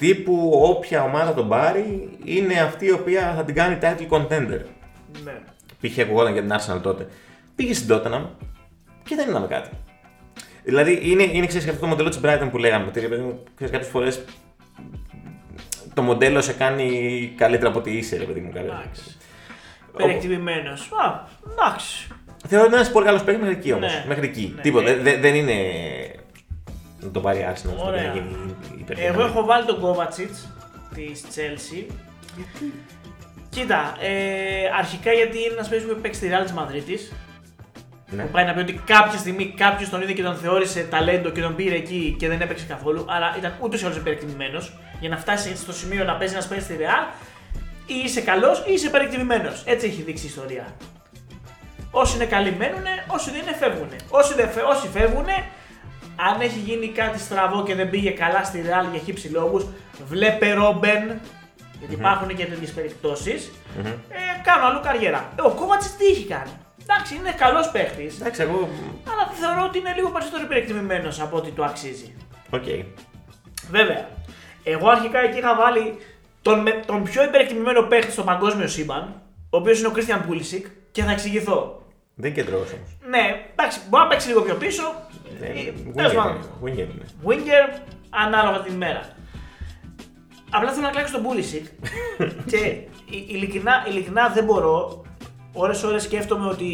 [0.00, 4.60] τύπου όποια ομάδα τον πάρει είναι αυτή η οποία θα την κάνει title contender.
[5.24, 5.32] Ναι.
[5.80, 5.98] Π.χ.
[5.98, 7.06] ακουγόταν για την Arsenal τότε.
[7.54, 8.24] Πήγε στην Tottenham
[9.04, 9.68] και δεν είδαμε κάτι.
[10.64, 12.86] Δηλαδή είναι, είναι ξέρεις, αυτό το μοντέλο της Brighton που λέγαμε.
[12.88, 13.00] Ότι
[13.60, 14.24] κάποιες φορές
[15.94, 16.88] το μοντέλο σε κάνει
[17.36, 18.50] καλύτερα από ό,τι είσαι, ρε παιδί μου.
[18.52, 19.16] κάποια- Εντάξει.
[19.96, 20.80] Περιεκτιμημένος.
[20.92, 22.06] Α, εντάξει.
[22.46, 23.92] Θεωρώ ότι είναι ένας πολύ καλός παίκτης μέχρι εκεί όμως.
[23.92, 24.04] Ναι.
[24.08, 24.52] Μέχρι εκεί.
[24.56, 24.62] Ναι.
[24.62, 24.88] Τίποτα.
[24.90, 25.54] Ε, Δεν- δεν- δεν είναι.
[27.00, 28.06] Να το πάρει η Arsenal στο Ωραία.
[28.06, 29.14] να γίνει υπερδυναμή.
[29.16, 30.30] Εγώ έχω βάλει τον Kovacic
[30.94, 31.84] της Chelsea.
[32.36, 32.72] Γιατί;
[33.50, 34.12] Κοίτα, ε,
[34.78, 36.98] αρχικά γιατί είναι ένας παίκτης που έχει παίξει στη Real της Μαδρίτη.
[38.12, 38.22] Ναι.
[38.22, 41.40] Που πάει να πει ότι κάποια στιγμή κάποιος τον είδε και τον θεώρησε ταλέντο και
[41.40, 43.04] τον πήρε εκεί και δεν έπαιξε καθόλου.
[43.08, 44.78] Άρα ήταν ούτως ή άλλως υπερεκτιμημένος.
[45.00, 47.14] Για να φτάσει στο σημείο να παίζει ένας παίκτης στη Real,
[47.86, 49.62] ή είσαι καλός ή είσαι υπερεκτιμημένος.
[49.66, 50.64] Έτσι έχει δείξει η ιστορία.
[51.90, 53.88] Όσοι είναι καλοί μένουν, όσοι δεν είναι φεύγουν.
[54.08, 55.26] Όσοι, δεν, φε- όσοι φεύγουν,
[56.28, 59.66] αν έχει γίνει κάτι στραβό και δεν πήγε καλά στη Real για χίψη λόγους,
[60.08, 61.20] βλέπε Ρόμπεν.
[61.78, 63.50] Γιατί υπάρχουν και τέτοιες περιπτώσεις.
[63.78, 63.86] Μμμ.
[63.86, 63.92] Ε,
[64.42, 65.32] κάνω αλλού καριέρα.
[65.38, 66.50] Ε, ο Κόβατσιτς τι έχει κάνει;
[66.82, 68.20] Εντάξει, είναι καλός παίχτης.
[68.20, 68.68] Εντάξει, εγώ.
[69.12, 72.14] Αλλά θεωρώ ότι είναι λίγο περισσότερο υπερεκτιμημένος από ό,τι του αξίζει.
[72.50, 72.64] ΟΚ.
[73.70, 74.08] Βέβαια,
[74.64, 75.96] εγώ αρχικά εκεί είχα βάλει
[76.42, 79.02] τον, με- τον πιο υπερεκτιμημένο παίχτη στο παγκόσμιο σύμπαν,
[79.50, 81.82] ο οποίος είναι ο Christian Pulisic και θα εξηγηθώ.
[82.14, 82.96] Δεν κεντρό όμως.
[83.08, 84.82] Ναι, εντάξει, μπορεί να παίξει λίγο πιο πίσω.
[85.42, 86.38] Ε, τέλος πάντων.
[86.64, 87.04] Winger είναι.
[87.26, 89.00] Winger ανάλογα την ημέρα.
[90.50, 91.66] Απλά θέλω να κλάξω τον Pulisic
[92.46, 92.56] και
[93.10, 95.04] ει- ειλικρινά, ειλικρινά δεν μπορώ.
[95.52, 96.66] Ώρες ώρες σκέφτομαι ότι.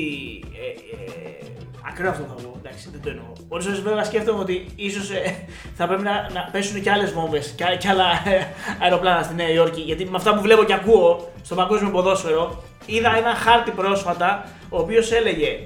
[0.55, 1.47] Ε, ε,
[1.89, 3.25] ακραίο αυτό θα πω, εντάξει, δεν το εννοώ.
[3.49, 7.55] Ώρες ώρες βέβαια σκέφτομαι ότι ίσως ε, θα πρέπει να, να πέσουν και άλλες βόμβες
[7.57, 8.47] και, α- και άλλα ε,
[8.83, 9.81] αεροπλάνα στη Νέα Υόρκη.
[9.81, 14.79] Γιατί με αυτά που βλέπω και ακούω στο παγκόσμιο ποδόσφαιρο, είδα ένα χάρτη πρόσφατα ο
[14.79, 15.59] οποίος έλεγε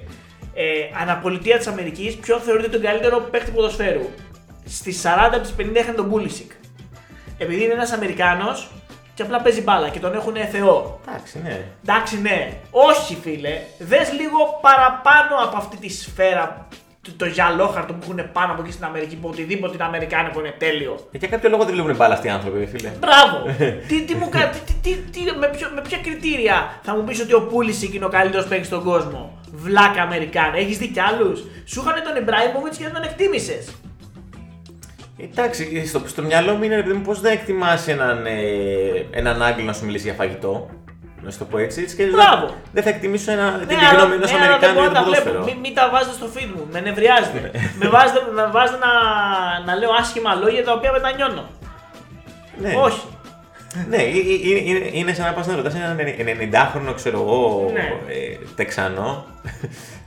[0.55, 0.65] ε,
[1.01, 4.09] αναπολιτεία της Αμερικής ποιον θεωρείται τον καλύτερο παίκτη ποδοσφαίρου.
[4.65, 6.51] Στις 40 από τις 50 είχαν τον Pulisic.
[7.39, 8.69] Επειδή είναι ένας Αμερικάνος
[9.15, 11.01] και απλά παίζει μπάλα και τον έχουν θεό.
[11.09, 11.61] Εντάξει, ναι.
[11.87, 12.53] Εντάξει, ναι.
[12.71, 13.61] Όχι, φίλε.
[13.79, 16.67] Δες λίγο παραπάνω από αυτή τη σφαίρα,
[17.03, 20.55] το, το γυαλόχαρτο που έχουν πάνω από εκεί στην Αμερική, που οτιδήποτε είναι Αμερικάνικο είναι
[20.59, 21.09] τέλειο.
[21.13, 22.91] Ε, Για κάποιο λόγο δεν βλέπουν μπάλα αυτοί οι άνθρωποι, φίλε.
[22.99, 23.37] Μπράβο!
[23.89, 27.05] τι, τι μου κα- τι, τι, τι, τι- με, ποιο, με ποια κριτήρια θα μου
[27.05, 30.57] πεις ότι ο Πούλησικ είναι ο καλύτερος παίκτης στον κόσμο; Βλάκα Αμερικάνα.
[30.57, 33.75] Έχεις δει κι άλλους; Σου είχαν τον Ιμπράιμοβιτς και δεν τον εκτίμησες.
[35.23, 38.39] Εντάξει, στο, στο μυαλό μου είναι ρε παιδί μου πώς δεν εκτιμάς έναν, ε,
[39.11, 40.69] έναν Άγγλο να σου μιλήσει για φαγητό.
[41.23, 41.81] Να σου το πω έτσι.
[41.83, 42.55] έτσι και δεν- Μπράβο.
[42.73, 45.01] Δεν θα εκτιμήσω ένα, την Ναι, αλλά- γνώμη ενό ναι, αλλά δεν Αμερικάνου μπορώ για
[45.01, 45.25] να το τα βλέπω.
[45.25, 45.45] ποδόσφαιρο.
[45.45, 46.67] Μην, μην τα βάζετε στο feed μου.
[46.73, 47.41] Με νευριάζετε.
[47.81, 48.93] με βάζετε, με βάζετε να,
[49.67, 51.45] να λέω άσχημα λόγια τα οποία μετανιώνω.
[52.63, 52.73] Ναι.
[52.87, 53.03] Όχι.
[53.89, 57.71] Ναι, ε- ε- είναι, είναι, είναι σαν να πας να ρωτάς έναν 90χρονο, ξέρω εγώ,
[57.73, 57.81] Ναι.
[57.81, 59.25] ε, Τεξανό,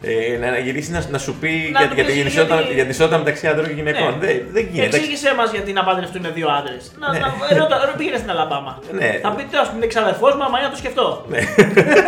[0.02, 2.62] ε, να γυρίσεις να, να σου πει Να για, του για, πεις την γιατί- ισότητα,
[2.74, 4.12] για την ισότητα μεταξύ άντρων και γυναικών.
[4.20, 4.26] Ναι.
[4.26, 4.96] Δεν, δεν γίνεται.
[4.98, 6.92] Εξήγησέ μας γιατί να παντρευτούν δύο άντρες.
[7.00, 7.20] Να, Ναι.
[7.20, 7.28] να,
[7.60, 8.80] ρώτα, ρώτα, πήγαινε στην Αλαμπάμα.
[8.92, 9.20] Ναι.
[9.22, 11.26] Θα πείτε, ας πούμε, εξαδερφό μου, άμα είναι να το σκεφτώ.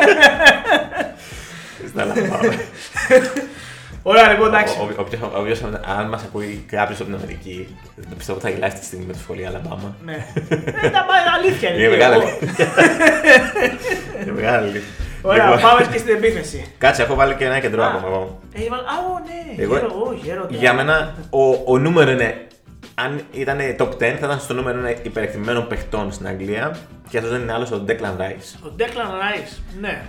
[0.02, 0.15] Στην
[4.46, 4.76] Ωραία, λοιπόν, εντάξει.
[4.80, 5.62] Ο- ο- όποιος- όποιος-
[6.00, 9.14] Αν μας ακούει κάποιος από την Αμερική, δεν πιστεύω ότι θα γελάσει τη στιγμή με
[9.14, 9.96] το σχολείο Αλαμπάμα.
[10.06, 10.18] ναι.
[10.84, 11.80] Ε, τα πάει, αλήθεια είναι.
[11.82, 12.14] Είναι μεγάλη.
[12.14, 12.30] Εγώ.
[14.22, 14.82] Είναι μεγάλη.
[15.22, 16.66] Ωραία, Λοιπόν, πάμε και στην επίθεση.
[16.78, 17.88] Κάτσε, έχω βάλει και ένα κεντρό Α.
[17.88, 18.40] ακόμα εγώ.
[18.54, 18.82] Έχει βάλει.
[18.82, 19.64] Α, ω, ναι.
[19.64, 20.56] Εγώ- Γέρο, ω, γέροντα.
[20.56, 22.48] Για μένα, ο, ο νούμερο είναι.
[22.96, 26.78] Αν ήταν top 10, θα ήταν στο νούμερο ένα υπερεκτιμημένων παιχτών στην Αγγλία
[27.10, 28.66] και αυτός δεν είναι άλλος ο Declan Rice.
[28.66, 29.58] Ο Declan Rice.
[29.82, 30.02] Ναι.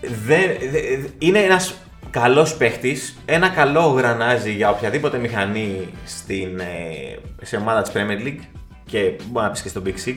[0.00, 1.74] Δεν, δε- είναι ένας
[2.10, 8.44] καλός παίχτης, ένα καλό γρανάζι για οποιαδήποτε μηχανή στην, ε, σε ομάδα της Premier League
[8.86, 10.14] και μπορεί να πεις και στο Big Six.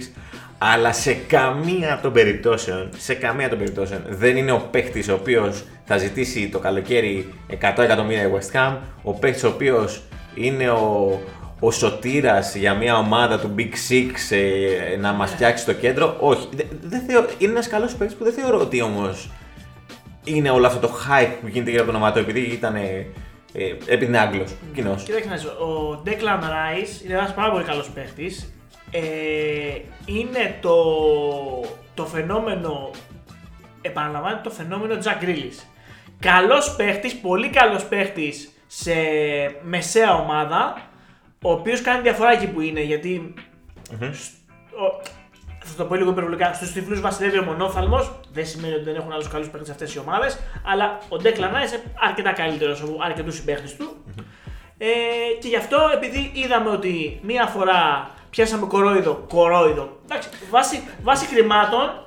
[0.58, 5.64] Αλλά σε καμία των περιπτώσεων, σε καμία των περιπτώσεων δεν είναι ο παίχτης ο οποίος
[5.86, 10.02] θα ζητήσει το καλοκαίρι 100 εκατομμύρια η West Ham, ο παίχτης ο οποίος
[10.36, 11.20] είναι ο,
[11.60, 16.16] ο σωτήρας για μια ομάδα του Big Six ε, να μας φτιάξει το κέντρο.
[16.20, 19.30] Όχι, δεν δεν θεω- είναι ένας καλός παίκτης που δεν θεωρώ ότι όμως
[20.24, 22.76] είναι όλο αυτό το hype που γίνεται γύρω από το όνομα του επειδή ήταν.
[22.76, 23.06] Ε,
[23.54, 25.04] ε, επειδή είναι Άγγλος κοινός.
[25.04, 28.54] Κοίταξε να δεις, ο Declan Rice είναι ένας πάρα πολύ καλός παίχτης.
[28.92, 29.00] Ε,
[30.06, 30.76] είναι το,
[31.94, 32.90] το φαινόμενο,
[33.82, 35.64] επαναλαμβάνεται το φαινόμενο Jack Grealish.
[36.20, 38.94] Καλός παίχτης, πολύ καλός παίχτης σε
[39.64, 40.82] μεσαία ομάδα,
[41.42, 43.34] ο οποίος κάνει διαφορά εκεί που είναι, γιατί
[44.72, 45.02] ο-
[45.76, 46.54] θα το πω λίγο υπερβολικά.
[46.54, 48.12] Στους τυφλούς βασιλεύει ο μονόφθαλμος.
[48.34, 50.40] Δεν σημαίνει ότι δεν έχουν άλλους καλούς παίκτες αυτές οι ομάδες.
[50.66, 53.96] Αλλά ο Ντέκλαν Ράι είναι αρκετά καλύτερος από αρκετούς συμπαίχτες του.
[54.78, 54.88] Ε,
[55.42, 59.98] και γι' αυτό επειδή είδαμε ότι μία φορά πιάσαμε κορόιδο, κορόιδο.
[60.06, 62.04] Εντάξει, βάσει, βάσει χρημάτων,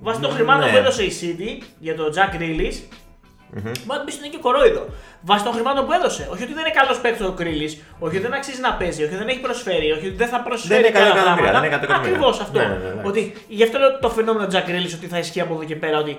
[0.00, 0.70] Βάσει των χρημάτων Ναι.
[0.70, 2.74] που έδωσε η City για τον Jack Grealish,
[3.84, 4.86] μπορεί να πει ότι είναι και κορόιδο.
[5.20, 6.28] Βάσει των χρημάτων που έδωσε.
[6.32, 9.12] Όχι ότι δεν είναι καλός παίκτης ο Grealish, όχι ότι δεν αξίζει να παίζει, όχι
[9.14, 11.60] ότι δεν έχει προσφέρει, όχι ότι δεν θα προσφέρει Δεν είναι καλά εκατό εκατομμύρια, πράγματα.
[11.60, 12.16] δεν είναι εκατό εκατομμύρια.
[12.16, 12.58] Ακριβώς αυτό.
[12.58, 13.02] Ναι, ναι, ναι, ναι.
[13.08, 15.98] Ότι γι' αυτό λέω το φαινόμενο Jack Grealish ότι θα ισχύει από εδώ και πέρα.
[15.98, 16.18] Ότι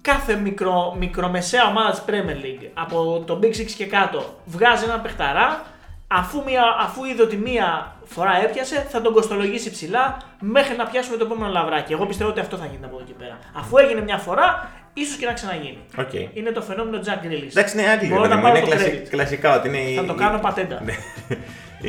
[0.00, 5.02] κάθε μικρο, μικρομεσαία ομάδα της Premier League από το Big Six και κάτω βγάζει έναν
[5.02, 5.62] παιχταρά.
[6.10, 11.16] Αφού, μια, αφού είδε ότι μία φορά έπιασε, θα τον κοστολογήσει ψηλά μέχρι να πιάσουμε
[11.16, 11.92] το επόμενο λαβράκι.
[11.92, 13.38] Εγώ πιστεύω ότι αυτό θα γίνει από εδώ και πέρα.
[13.56, 14.70] Αφού έγινε μια φορά,
[15.02, 15.78] ίσως και να ξαναγίνει.
[15.98, 16.12] ΟΚ.
[16.38, 17.50] Είναι το φαινόμενο Jack Grealish.
[17.54, 18.08] Εντάξει, είναι Άγγλοι.
[18.08, 19.08] Μπορώ ρε να παιδί μου, πάρω Είναι το κλασι- credit.
[19.14, 19.78] κλασικά ότι είναι.
[19.96, 20.82] Θα η- το κάνω πατέντα.
[20.86, 20.94] Ναι.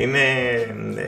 [0.01, 0.19] Είναι
[0.97, 1.05] ε,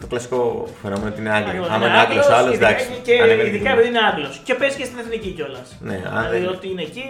[0.00, 1.48] το κλασικό φαινόμενο ότι είναι Άγγλοι.
[1.48, 1.68] Ακριβώς.
[1.68, 2.88] Άμα είναι Είναι Άγγλος, Άγγλος, άλλος ειδικά- εντάξει.
[3.02, 4.40] Και ανεβαίνει ειδικά την- επειδή είναι Άγγλος.
[4.44, 5.76] Και παίζει και στην εθνική κιόλας.
[5.80, 7.04] Ναι, αν δηλαδή δεν- ότι είναι εκεί.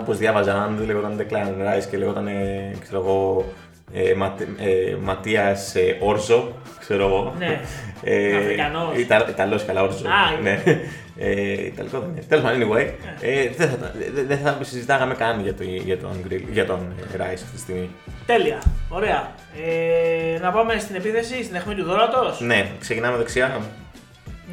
[0.00, 3.44] Όπως διάβαζα, αν δεν λεγόταν Declan Rice και λεγόταν, ε, ξέρω εγώ,
[3.94, 7.34] ε, Ματ- ε, Ματίας Όρζο, ξέρω εγώ.
[7.38, 7.60] Ναι.
[8.04, 8.96] Ε, Αφρικανός.
[8.98, 10.06] Ιτα, Ιταλός καλά, Όρζο.
[10.08, 10.62] Α, είναι.
[10.64, 10.80] ναι.
[11.18, 12.20] Ε, Ιταλικό δεν είναι.
[12.28, 12.86] Τέλος πάντων, anyway.
[13.20, 16.78] Ε, δεν, θα, δεν- δεν θα συζητάγαμε καν για, το, για τον, Grill- για τον
[17.12, 17.90] ε, Rice αυτή τη στιγμή.
[18.26, 18.62] Τέλεια.
[18.88, 19.34] Ωραία.
[19.64, 22.40] Ε, να πάμε στην επίθεση, στην αιχμή του δώρατος.
[22.40, 23.60] Ναι, ξεκινάμε δεξιά.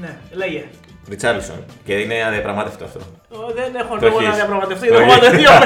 [0.02, 0.64] Ναι, λέγε.
[1.10, 1.64] Ριτσάρλισον.
[1.86, 3.00] Και είναι αδιαπραγμάτευτο αυτό.
[3.30, 4.36] Ω, Δεν έχω Το λόγο να έχεις.
[4.36, 5.28] διαπραγματευτώ Το γιατί έχω έχεις.
[5.30, 5.52] βάλει δύο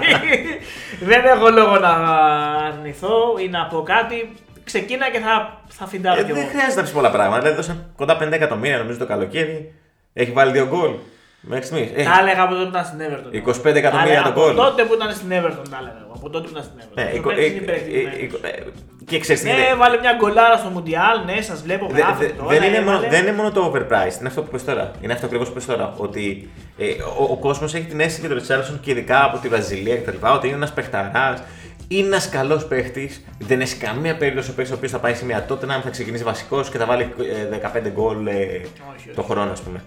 [0.00, 0.58] παιχνίδι.
[1.00, 1.92] Δεν έχω λόγο να
[2.68, 4.32] αρνηθώ ή να πω κάτι.
[4.64, 6.50] Ξεκίνα και θα, θα φιντάρω Ε, κι δεν εγώ.
[6.50, 7.40] χρειάζεται να πεις πολλά πράγματα.
[7.40, 9.74] Δηλαδή, δώσαν κοντά 50 εκατομμύρια νομίζω το καλοκαίρι.
[10.12, 10.90] Έχει βάλει δύο γκολ.
[11.46, 11.90] Μέχρι στιγμής.
[12.04, 13.30] Τα έλεγα από τότε που ήταν στην Everton.
[13.70, 14.50] 25 εκατομμύρια Τα το έλεγα γκολ.
[14.50, 16.12] Από τότε που ήταν στην Everton τα έλεγα εγώ.
[16.16, 16.94] Από τότε που ήταν στην Everton.
[16.94, 18.14] Ναι, Το εικο- παίρνεις, ε, είναι ε, υπερεκτιμημένος.
[18.18, 18.50] ε, εικο- ε,
[19.10, 19.74] Και ξέρεις τι Ναι, είναι.
[19.82, 21.86] βάλε μια γκολάρα στο Μουντιάλ, ναι, σας βλέπω.
[21.90, 23.08] Δε- γράφετε δε- τώρα, δεν, είναι μόνο, έβαλε.
[23.08, 24.90] δεν είναι μόνο το overpriced, είναι αυτό που πες τώρα.
[25.00, 25.94] Είναι αυτό ακριβώς που πες τώρα.
[25.96, 26.84] Ότι ε,
[27.18, 30.26] ο, ο κόσμος έχει την αίσθηση για τον Ριτσάρλσον και ειδικά από τη Βραζιλία κτλ.
[30.34, 31.42] Ότι είναι ένας παιχταράς,
[31.88, 33.24] είναι ένας καλός παίχτης.
[33.38, 35.90] Δεν έχει καμία περίπτωση ο παίχτη ο οποίος θα πάει σε μια τότε να θα
[35.90, 39.08] ξεκινήσει βασικός και θα βάλει ε, 15 γκολ ε, όχι.
[39.14, 39.84] το χρόνο, ας πούμε.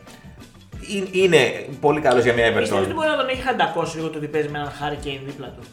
[0.88, 2.96] Είναι, είναι πολύ καλός για μια Πιστεύω ότι Everton.
[2.96, 5.64] μπορεί να τον έχει χαντακώσει λίγο το ότι παίζει με έναν Harry Kane δίπλα του;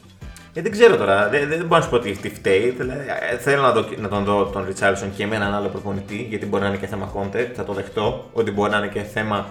[0.54, 2.70] Ε, δεν ξέρω τώρα, δεν, δεν μπορώ να σου πω τι, τι φταίει.
[2.70, 6.26] Δηλαδή, ε, θέλω να, δω, να τον δω τον Ριτσάρλσον και με έναν άλλο προπονητή,
[6.28, 7.50] γιατί μπορεί να είναι και θέμα Κόντε.
[7.54, 9.46] Θα το δεχτώ ότι μπορεί να είναι και θέμα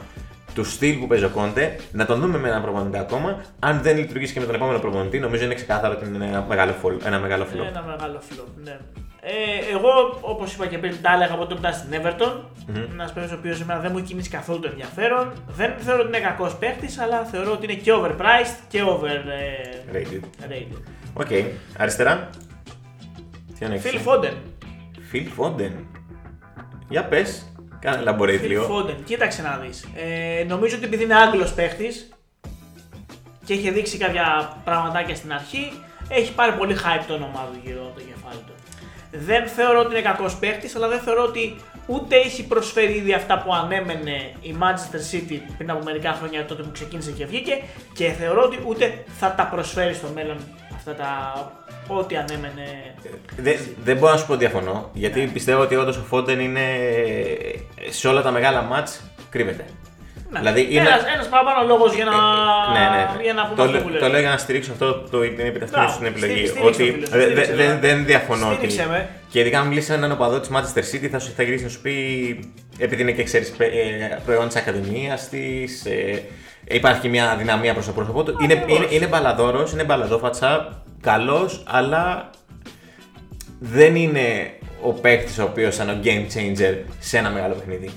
[0.54, 1.76] του στυλ που παίζει ο Κόντε.
[1.92, 3.42] Να τον δούμε με έναν προπονητή ακόμα.
[3.60, 6.72] Αν δεν λειτουργήσει και με τον επόμενο προπονητή, νομίζω είναι ξεκάθαρο ότι είναι ένα μεγάλο,
[6.82, 7.64] φολ- ένα μεγάλο φλό.
[7.64, 8.78] Ένα μεγάλο φλοπ, ναι.
[9.26, 12.34] Ε, εγώ, όπως είπα και πριν, τα έλεγα από τότε που ήταν στην Everton.
[12.92, 15.34] Ένας παίκτης ο οποίος εμένα δεν μου έχει κινήσει καθόλου το ενδιαφέρον.
[15.48, 19.96] Δεν θεωρώ ότι είναι κακός παίκτης, αλλά θεωρώ ότι είναι και overpriced και overrated.
[19.96, 20.78] Rated.
[21.14, 21.28] ΟΚ,
[21.78, 22.30] αριστερά.
[23.60, 24.34] Τι είναι Phil Foden.
[25.12, 25.72] Phil Foden.
[26.90, 28.78] Για πες, κάνε elaborate Phil λίγο.
[28.78, 29.88] Foden, κοίταξε να δεις.
[29.96, 31.88] Ε, νομίζω ότι επειδή είναι Άγγλος παίχτης
[33.46, 35.72] και είχε δείξει κάποια πραγματάκια στην αρχή,
[36.08, 38.53] έχει πάρει πολύ hype το όνομά του γύρω από το κεφάλι του.
[39.16, 43.42] Δεν θεωρώ ότι είναι κακός παίχτη, αλλά δεν θεωρώ ότι ούτε έχει προσφέρει ήδη αυτά
[43.42, 47.62] που ανέμενε η Manchester City πριν από μερικά χρόνια τότε που ξεκίνησε και βγήκε
[47.94, 50.38] και θεωρώ ότι ούτε θα τα προσφέρει στο μέλλον
[50.76, 51.52] αυτά τα
[51.88, 52.96] ό,τι ανέμενε.
[53.38, 56.68] Δεν, δεν μπορώ να σου πω διαφωνώ, γιατί πιστεύω ότι όντως ο Φόντεν είναι
[57.90, 59.66] σε όλα τα μεγάλα μάτς κρύβεται.
[60.34, 60.40] Ναι.
[60.40, 60.80] Δηλαδή είναι.
[60.90, 62.12] ένας, ένας παραπάνω λόγος για να,
[62.74, 63.24] ναι, ναι.
[63.24, 64.10] για να πούμε το, αυτό λέ- που το λέω.
[64.10, 66.46] λέω για να στηρίξω αυτό το, την επιταχύνωση Μπράβο, στην επιλογή.
[66.48, 67.70] στήριξε- στήριξε ότι το, φίλε, δε- στήριξε δε- το.
[67.70, 68.46] δεν, δεν διαφωνώ.
[68.48, 69.10] ότι- Στήριξε με.
[69.30, 71.70] Και ειδικά αν μιλήσει με έναν οπαδό της Manchester City, θα, σου, θα γυρίσει να
[71.70, 71.96] σου πει,
[72.78, 73.54] επειδή είναι και ξέρεις
[74.26, 76.24] προϊόν της Ακαδημίας της, ε,
[76.68, 78.38] υπάρχει και μια δυναμία προς το πρόσωπό του.
[78.44, 78.78] Είναι, Ακριβώς.
[78.78, 82.30] είναι, είναι μπαλαδόρος, είναι μπαλαδόφατσα, καλός, αλλά
[83.60, 87.90] δεν είναι ο παίκτης ο οποίος είναι ο game changer σε ένα μεγάλο παιχνίδι.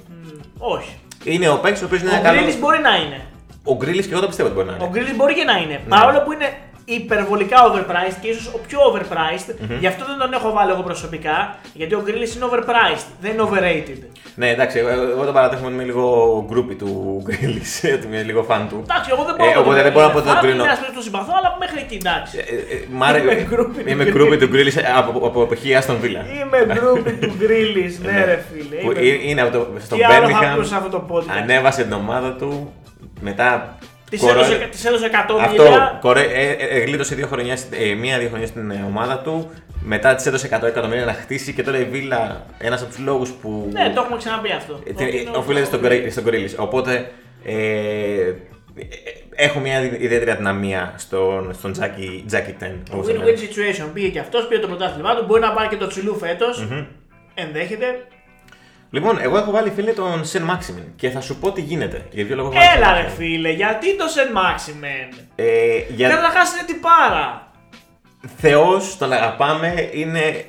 [0.58, 0.98] Όχι.
[1.32, 2.38] Είναι ο παίκτης ο οποίος είναι Ο ένα καλός.
[2.40, 3.20] Γκρίλης μπορεί να είναι.
[3.64, 4.90] Ο Γκρίλης και εγώ το πιστεύω ότι μπορεί να Ο είναι.
[4.92, 5.72] Γκρίλης μπορεί και να είναι.
[5.72, 5.88] Ναι.
[5.88, 6.48] Παρόλο που είναι
[6.84, 11.58] υπερβολικά overpriced και ίσως ο πιο overpriced, γι' αυτό δεν τον έχω βάλει εγώ προσωπικά,
[11.74, 14.00] γιατί ο Γκρίλης είναι overpriced, δεν είναι overrated.
[14.38, 18.42] Ναι, εντάξει, εγώ, εγώ τον παραδέχομαι ότι είμαι λίγο γκρούπι του Γκρίλης, ότι είμαι λίγο
[18.42, 18.80] φαν του.
[18.88, 20.62] Εντάξει, εγώ δεν μπορώ Ε, να οπότε δεν μπορώ να πω ότι τον κρίνω.
[20.62, 22.38] Είναι ένα που συμπαθώ, αλλά μέχρι εκεί εντάξει.
[22.38, 24.10] Ε, ε, μ' άρε- Είμαι γκρούπι του Είμαι Γκρίλη.
[24.18, 26.20] γκρούπι του Γκρίλης από, από εποχή Άστον Βίλα.
[26.40, 28.80] Είμαι γκρούπι του Γκρίλης, ναι, ρε φίλε.
[28.82, 31.36] Που Είμαι- ε- είναι από το, στο Τι άλλο θα Birmingham, ακούσει αυτό το podcast;
[31.42, 32.72] ανέβασε την ομάδα του,
[33.20, 33.78] μετά
[34.10, 35.98] Της κορο- έδωσε, της έδωσε 100 Αυτό, μίλια.
[36.00, 36.20] κορε...
[36.22, 39.50] ε, ε, ε, γλίτωσε δύο χρονιά, ε, μία-δύο χρονιά στην ε, ομάδα του.
[39.82, 43.30] Μετά της έδωσε 100 εκατομμύρια να χτίσει και τώρα η Βίλα, ένας από τους λόγους
[43.30, 43.68] που.
[43.72, 44.80] Ναι, το έχουμε ξαναπεί αυτό.
[44.86, 46.54] Ε, Ότι είναι ο- οφείλεται στον, Γκρι- στον Γκρίλης.
[46.58, 47.10] Οπότε
[47.44, 48.34] ε, ε,
[49.34, 52.80] έχω μια ιδιαίτερη αδυναμία στον, στον Jackie, Jackie 10.
[52.90, 53.36] Το όπως το win-win λένε.
[53.36, 53.90] situation.
[53.94, 55.24] Πήγε και αυτός, πήρε το πρωτάθλημά του.
[55.26, 56.68] Μπορεί να πάρει και το τσιλού φέτος.
[57.34, 57.86] Ενδέχεται.
[58.96, 62.04] Λοιπόν, εγώ έχω βάλει φίλε τον Σεν Μάξιμιν και θα σου πω τι γίνεται.
[62.10, 63.14] Για ποιο λόγο έχω βάλει Έλα Sen ρε Maximin.
[63.16, 65.22] φίλε, γιατί το Σεν Maximen.
[65.34, 65.44] Ε,
[65.88, 66.08] για...
[66.08, 67.50] Καταρχάς είναι τυπάρα.
[68.36, 70.44] Θεός, τον αγαπάμε, είναι...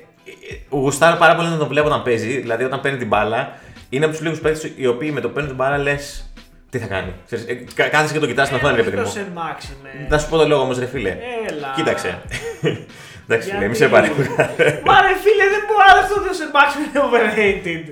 [0.70, 3.52] Γουστάρω πάρα πολύ να τον βλέπω όταν παίζει, δηλαδή όταν παίρνει την μπάλα.
[3.90, 6.32] Είναι από τους λίγους παίκτες οι οποίοι με το παίρνουν την μπάλα λες.
[6.70, 7.14] Τι θα κάνει.
[7.26, 9.08] Ξέρεις, ε, κα- Κάθεσαι και το κοιτάς στην οθόνη, ρε παιδί Το μου.
[9.10, 9.90] Σεν Μάξιμε.
[10.10, 11.18] Να σου πω το λόγο όμως, ρε φίλε.
[11.50, 11.74] Έλα.
[11.76, 12.22] Κοίταξε.
[13.30, 14.14] Εντάξει, φίλε, Γιατί; μη σε παρέχω.
[14.88, 17.84] Μα ρε φίλε, δεν μπορώ αυτό το Σεν Μάξιμε είναι overrated.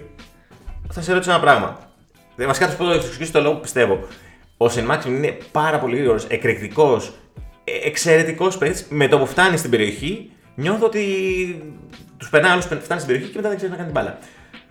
[0.96, 1.78] Θα σε ρωτήσω ένα πράγμα.
[2.36, 4.00] Δεν μα κάτω πω το εξηγήσω το λόγο που πιστεύω.
[4.58, 7.12] Ο Σεν Μάξιμ είναι πάρα πολύ γρήγορος, εκρηκτικός,
[7.86, 8.86] εξαιρετικός παίκτης.
[8.90, 11.04] Με το που φτάνει στην περιοχή, νιώθω ότι
[12.18, 14.18] τους περνάει άλλος, φτάνει στην περιοχή και μετά δεν ξέρει να κάνει την μπάλα.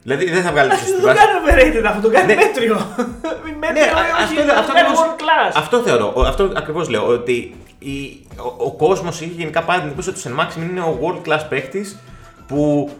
[0.02, 1.18] Δηλαδή δεν θα βγάλει τη Δεν σωστή το βάση.
[1.18, 2.34] κάνει overrated αυτό, το κάνει Ναι.
[2.34, 2.74] μέτριο.
[3.44, 5.52] Μην Ναι, μέτριο, α- όχι, αυτό, το αυτό, κάνει ακριβώς- world class.
[5.54, 6.12] αυτό θεωρώ.
[6.16, 7.06] Ο- Αυτό ακριβώς λέω.
[7.06, 10.80] Ότι η, ο, ο κόσμος είχε γενικά πάρει την εντύπωση ότι ο Σεν Μάξιμ είναι
[10.80, 11.98] ο world class παίκτης
[12.46, 12.90] που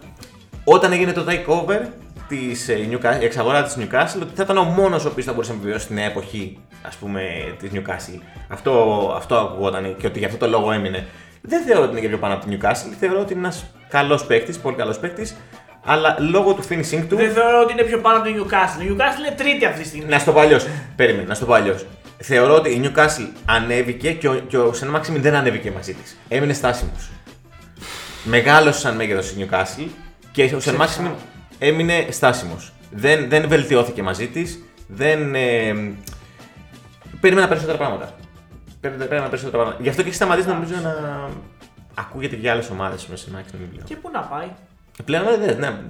[0.64, 1.80] όταν έγινε το takeover
[2.28, 5.32] της, ε, Newcastle, η εξαγορά της Newcastle, ότι θα ήταν ο μόνος ο οποίος θα
[5.32, 7.20] μπορούσε να επιβιώσει στην εποχή ας πούμε,
[7.58, 8.20] της Newcastle.
[8.48, 8.72] Αυτό,
[9.16, 11.06] αυτό ακουγόταν και ότι γι' αυτό το λόγο έμεινε.
[11.40, 12.94] Δεν θεωρώ ότι είναι και πιο πάνω από τη Newcastle.
[12.98, 15.36] Θεωρώ ότι είναι ένας καλός παίκτης, πολύ καλός παίκτης.
[15.84, 17.16] Αλλά λόγω του finishing του.
[17.16, 18.78] Δεν θεωρώ ότι είναι πιο πάνω από το Newcastle.
[18.78, 20.08] Το Newcastle είναι τρίτη αυτή τη στιγμή.
[20.08, 20.66] Να στο πω αλλιώς.
[20.96, 21.86] Περίμενε, να στο πω αλλιώς.
[22.18, 26.16] Θεωρώ ότι η Newcastle ανέβηκε και ο, και ο Σεν Μάξιμιν δεν ανέβηκε μαζί της.
[26.28, 27.10] Έμεινε στάσιμος.
[28.24, 29.88] Μεγάλωσε σαν μέγεθος η Newcastle
[30.32, 31.18] και ο Σεν Ξέρεις Μάξιμιν άλλο.
[31.66, 32.72] Έμεινε στάσιμος.
[32.90, 34.62] Δεν, δεν βελτιώθηκε μαζί της.
[34.88, 35.34] Δεν.
[35.34, 35.74] Ε,
[37.20, 38.14] περίμενα περισσότερα πράγματα.
[38.80, 39.82] Περίμενα περίμενα περισσότερα πράγματα.
[39.82, 41.28] Γι' αυτό και έχει σταματήσει νομίζω να
[41.94, 43.68] ακούγεται για άλλες ομάδες με Σεν Μάξιμιν.
[43.84, 44.46] Και πού να πάει;
[45.04, 45.80] Πλέον δεν, ναι,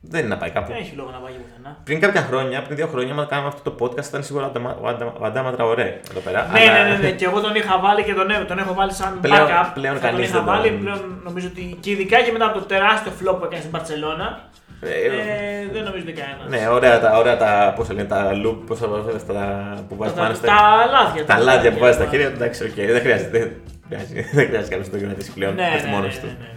[0.00, 0.66] δεν είναι να πάει κάπου.
[0.72, 1.76] Δεν έχει λόγο να πάει πουθενά.
[1.84, 4.76] Πριν κάποια χρόνια, πριν δύο χρόνια, όταν κάναμε αυτό το podcast, ήταν σίγουρα ο Αντάμα-
[4.80, 6.48] ο Αντα- ο Αντάμα Τραωρέ εδώ πέρα.
[6.52, 8.74] Ναι, αλλά- ναι, ναι, ναι, και εγώ τον είχα βάλει και τον, έ- τον έχω
[8.74, 9.70] βάλει σαν Πλέον- backup.
[9.74, 12.44] πλέον Θα τον κανείς είχα δεν τον- βάλει, πλέον νομίζω ότι και ειδικά και μετά
[12.46, 14.40] από το τεράστιο flop που έκανε στην Μπαρσελόνα.
[14.80, 16.48] Ε, Ε, δεν νομίζω ότι κανένας.
[16.48, 19.96] Ναι, ωραία τα, ωραία τα, πώς θα λένε, τα lube, πώς θα λένε, τα που
[19.96, 20.46] βάζεις τα, πάνω τα, στα...
[20.46, 21.24] τα λάδια.
[21.24, 22.10] Τα λάδια που βάζεις στα ναι.
[22.10, 23.56] χέρια, εντάξει, ΟΚ, δεν χρειάζεται.
[23.88, 26.20] Δεν χρειάζεται, δεν χρειάζεται κανείς να το κρατήσει πλέον, Ναι, ναι, ναι, ναι, μόνος ναι,
[26.20, 26.26] του.
[26.26, 26.48] ναι, ναι.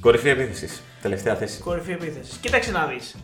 [0.00, 1.60] Κορυφή επίθεσης, τελευταία θέση.
[1.60, 2.36] Κορυφή επίθεσης.
[2.36, 3.16] Κοίταξε να δεις.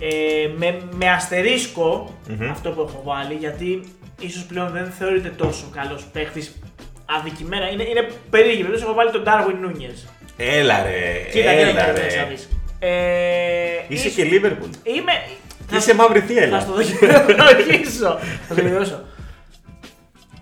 [0.00, 2.50] Ε, με, με αστερίσκο Μμμ.
[2.50, 3.82] αυτό που έχω βάλει, γιατί
[4.20, 6.58] ίσως πλέον δεν θεωρείται τόσο καλός παίχτης
[7.18, 7.70] αδικημένα.
[7.70, 8.84] Είναι, είναι περίεργη περίπτωση.
[8.84, 10.08] Έχω βάλει τον Darwin Nunez.
[10.36, 10.90] Έλα ρε,
[11.32, 12.06] Κοίτα, κοίτα, έλα κοίτα, ρε.
[12.06, 12.48] κοίτα, να δεις.
[12.84, 14.70] Ε, Είσαι ίσ- και Liverpool.
[14.82, 15.12] Είμαι.
[15.68, 16.60] θα- Είσαι μαύρη Θα θύελα.
[16.60, 18.18] στο δοκιμάσω.
[18.48, 19.00] Θα το δοκιμάσω.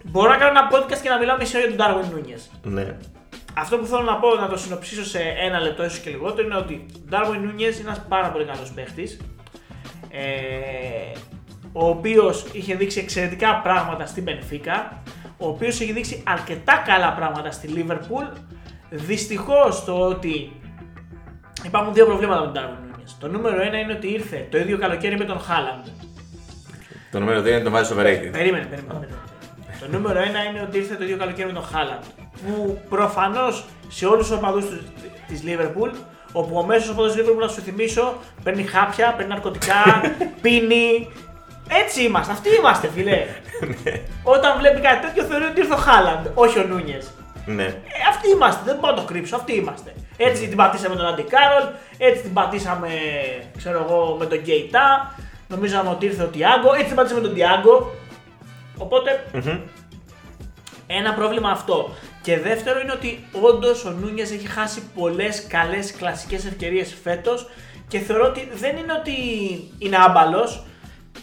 [0.05, 2.41] Μπορώ να κάνω ένα podcast και να μιλάω μισή ώρα για τον Darwin Nunez.
[2.63, 2.97] Ναι.
[3.55, 6.57] Αυτό που θέλω να πω, να το συνοψίσω σε ένα λεπτό, ίσως και λιγότερο, είναι
[6.57, 9.21] ότι ο Darwin Nunez είναι ένας πάρα πολύ καλός παίχτης.
[10.11, 11.19] Ε,
[11.73, 14.93] ο οποίος είχε δείξει εξαιρετικά πράγματα στην Benfica,
[15.39, 18.37] ο οποίος έχει δείξει αρκετά καλά πράγματα στη Liverpool.
[18.91, 20.53] Δυστυχώς το ότι
[21.65, 23.11] υπάρχουν δύο προβλήματα με τον Darwin Nunez.
[23.21, 25.89] Το νούμερο ένα είναι ότι ήρθε το ίδιο καλοκαίρι με τον Haaland.
[27.11, 28.29] Το νούμερο 2 είναι το βάζεις overrated.
[28.33, 28.67] Περίμενε, περίμενε.
[28.71, 29.19] περίμενε.
[29.81, 32.03] Το νούμερο ένα είναι ότι ήρθε το ίδιο καλοκαίρι με τον Χάλαντ.
[32.47, 34.65] Που προφανώς σε όλους τους οπαδούς
[35.27, 35.91] της Λίβερπουλ,
[36.33, 39.83] όπου ο μέσος οπαδός της Λίβερπουλ, να σου θυμίσω, παίρνει χάπια, παίρνει ναρκωτικά,
[40.43, 41.09] πίνει.
[41.83, 43.27] Έτσι είμαστε, αυτοί είμαστε, φιλέ.
[44.23, 47.11] Όταν βλέπει κάτι τέτοιο, θεωρεί ότι ήρθε ο Χάλαντ, όχι ο Νούνιες.
[47.47, 47.65] Ναι.
[47.65, 47.75] Ε,
[48.09, 49.95] αυτοί είμαστε, δεν μπορώ να το κρύψω, αυτοί είμαστε.
[50.23, 51.65] Έτσι την πατήσαμε τον Αντι Κάρολ,
[51.99, 52.89] έτσι την πατήσαμε,
[53.57, 55.15] ξέρω εγώ, με τον Κέιτα.
[55.49, 57.91] Νομίζαμε ότι ήρθε ο Τιάγκο, έτσι την πατήσαμε τον Τιάγκο.
[58.77, 59.61] Οπότε, Μμμ.
[60.87, 61.91] ένα πρόβλημα αυτό.
[62.23, 67.49] Και δεύτερο είναι ότι όντως ο Νούνιε έχει χάσει πολλές καλές κλασικές ευκαιρίες φέτος
[67.89, 69.15] και θεωρώ ότι δεν είναι ότι
[69.79, 70.65] είναι άμπαλος,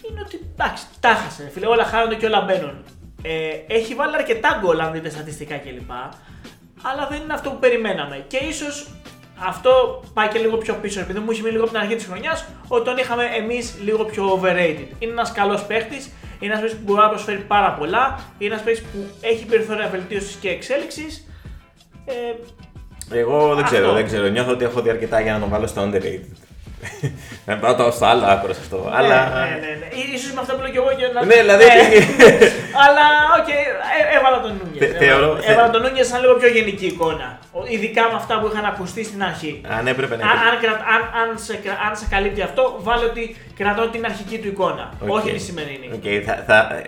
[0.09, 1.43] είναι ότι εντάξει, τα χάσε.
[1.43, 2.83] ρε Φίλε, όλα χάνονται και όλα μπαίνουν.
[3.21, 5.91] Ε, έχει βάλει αρκετά γκολ αν δείτε στατιστικά κλπ.
[6.81, 8.25] Αλλά δεν είναι αυτό που περιμέναμε.
[8.27, 8.87] Και ίσως
[9.39, 12.05] αυτό πάει και λίγο πιο πίσω, επειδή μου είχε μείνει λίγο από την αρχή της
[12.05, 14.87] χρονιάς, ότι τον είχαμε εμείς λίγο πιο overrated.
[14.99, 18.63] Είναι ένας καλός παίχτης, είναι ένας παίχτης που μπορεί να προσφέρει πάρα πολλά, είναι ένας
[18.65, 21.27] παίχτης που έχει περιθώρια βελτίωσης και εξέλιξης.
[22.05, 22.13] Ε,
[23.17, 23.93] Εγώ δεν ξέρω, Αυτό.
[23.93, 24.27] δεν ξέρω.
[24.27, 26.46] Νιώθω ότι έχω δει αρκετά για να τον βάλω στο underrated.
[27.45, 28.91] Να πάω το στο άλλο άκρο σε αυτό.
[28.93, 29.19] Αλλά.
[29.29, 29.73] Ναι, ναι, ναι.
[29.79, 30.15] ναι.
[30.15, 31.25] Ίσως με αυτό που λέω και εγώ και να.
[31.25, 31.63] Ναι, δηλαδή.
[32.85, 33.05] Αλλά,
[33.39, 34.81] ΟΚ, ε, έβαλα τον Νούνιες.
[34.91, 37.39] Θε- θεωρώ- θε- Έβαλα τον Νούνιες σαν λίγο πιο γενική εικόνα.
[37.51, 39.61] Ο- Ειδικά με αυτά που είχαν ακουστεί στην αρχή.
[39.77, 40.23] Αν έπρεπε να.
[40.31, 43.23] Αν, αν, κρα- αν, αν, σε, κρα- αν σε καλύπτει αυτό, βάλε ότι
[43.57, 44.93] κρατώ την αρχική του εικόνα.
[44.99, 45.13] ΟΚ.
[45.15, 45.87] Όχι τη σημερινή.
[45.97, 46.81] ΟΚ, θα, θα,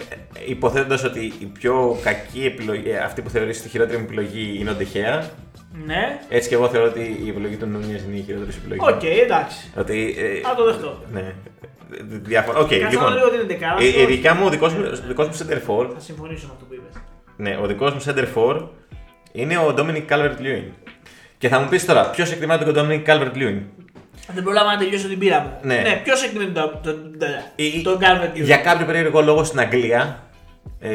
[0.46, 4.74] υποθέτοντας ότι η πιο κακή επιλογή, αυτή που θεωρείς τη χειρότερη μου επιλογή είναι ο
[4.74, 5.30] Ντεχέα,
[5.86, 6.20] Ναι.
[6.30, 8.93] έτσι και εγώ θεωρώ ότι η επιλογή του Νούνιες είναι η χειρότερη σου επιλογή.
[8.93, 9.72] ΟΚ, εντάξει.
[9.78, 11.03] Ότι, ε, Θα το δεχτώ.
[11.11, 11.34] Ναι.
[12.01, 12.57] Διάφορα.
[12.60, 13.07] ΟΚ, Κάτσε να λοιπόν.
[13.09, 13.82] δω λίγο την ενδεκάδα.
[13.84, 16.51] Ε, ε, ειδικά μου, ο δικός μου, ο δικός μου center forward, Θα συμφωνήσω με
[16.53, 17.01] αυτό που είπες.
[17.38, 18.68] ναι, ο δικός μου center forward
[19.32, 20.63] είναι ο Dominic Calvert-Lewin.
[21.38, 23.61] Και θα μου πεις τώρα, ποιος εκτιμά τον Dominic Calvert-Lewin;
[24.34, 25.51] Δεν προλάβα να τελειώσω την πείρα μου.
[25.61, 25.76] Ναι.
[25.76, 27.15] ναι ποιος εκτιμεί τον, τον,
[27.55, 30.24] Ή- τον Calvert Για κάποιο περίεργο λόγο στην Αγγλία
[30.80, 30.89] ε,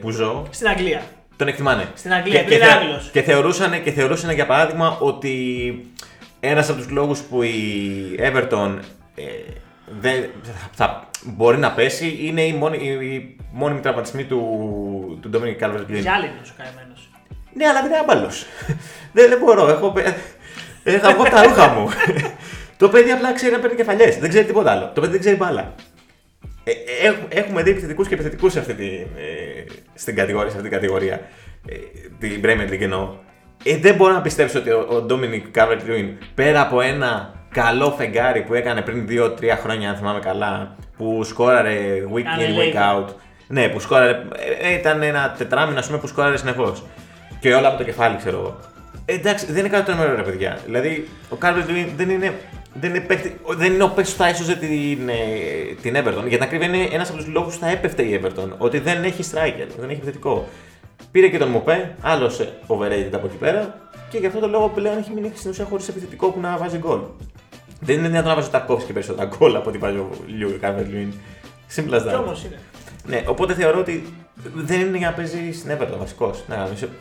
[0.00, 1.02] που ζω, Στην Αγγλία.
[1.38, 1.84] Τον εκτιμάνε.
[1.94, 3.10] Στην Αγγλία, και, επειδή και, είναι θε- Άγγλος.
[3.12, 5.32] και, θεωρούσαν, και θεωρούσαν για παράδειγμα ότι
[6.40, 7.54] ένας από τους λόγους που η
[8.18, 8.78] Everton
[9.14, 9.22] ε,
[10.00, 10.24] δεν,
[10.72, 12.18] θα, μπορεί να πέσει.
[12.20, 14.38] Είναι η μόνη, η, η μόνιμη τραυματισμή του,
[15.22, 16.00] του Dominic Calvert Lewin.
[16.00, 16.94] Γυάλινο ο καημένο.
[17.52, 18.30] Ναι, αλλά δεν είναι άμπαλο.
[19.14, 19.68] δεν, δεν μπορώ.
[19.68, 20.14] Έχω, πε-
[20.84, 21.88] ε, θα βγω τα ρούχα μου.
[22.78, 24.16] το παιδί απλά ξέρει να παίρνει κεφαλιές.
[24.18, 24.90] Δεν ξέρει τίποτα άλλο.
[24.94, 25.74] Το παιδί δεν ξέρει μπάλα.
[26.68, 29.64] Ε, ε, έχ- έχουμε δει επιθετικούς και επιθετικούς σε αυτή τη, ε,
[29.94, 31.20] στην κατηγορία, σε αυτή την κατηγορία.
[31.68, 31.74] Ε,
[32.18, 33.14] την Premier League εννοώ.
[33.64, 37.90] Ε, δεν μπορώ να πιστέψω ότι ο, ο Dominic Calvert Lewin πέρα από ένα καλό
[37.98, 41.76] φεγγάρι που έκανε πριν 2-3 χρόνια, αν θυμάμαι καλά, που σκόραρε
[42.14, 43.02] week Κάνε in, week label.
[43.04, 43.14] out.
[43.48, 44.10] Ναι, που σκόραρε.
[44.62, 46.84] ε, ήταν ένα τετράμινο, ας πούμε, που σκόραρε συνεχώς.
[47.40, 48.58] Και όλα από το κεφάλι, ξέρω εγώ.
[49.04, 50.58] Ε, εντάξει, δεν είναι κάτι το νούμερο, ρε παιδιά.
[50.64, 52.32] Δηλαδή, ο Κάλβερτ Λιούιν δεν είναι.
[52.74, 55.14] Δεν είναι, παίκτη, δεν είναι ο παίκτης που θα έσωζε την, ε,
[55.82, 56.22] την Everton.
[56.26, 58.48] Για την ακρίβεια είναι ένας από τους λόγους που θα έπεφτε η Everton.
[58.58, 60.48] Ότι δεν έχει striker, δεν έχει επιθετικό.
[61.10, 62.30] Πήρε και τον Μοπέ, άλλο
[62.66, 63.88] overrated από εκεί πέρα.
[64.10, 66.78] Και γι' αυτό το λόγο πλέον έχει μείνει στην ουσία χωρίς επιθετικό που να βάζει
[66.78, 67.00] γκολ.
[67.80, 71.12] Δεν είναι δυνατόν να βάζει ο Ταρκόφσκι περισσότερα γκολ από ότι βάζει ο Κάλβερτ Λιούιν.
[71.76, 72.20] Simple as Κι that.
[72.20, 72.58] όμως είναι.
[73.06, 74.12] Ναι, οπότε θεωρώ ότι
[74.54, 76.44] δεν είναι για να παίζει στην Everton βασικός.
[76.48, 76.56] Ναι,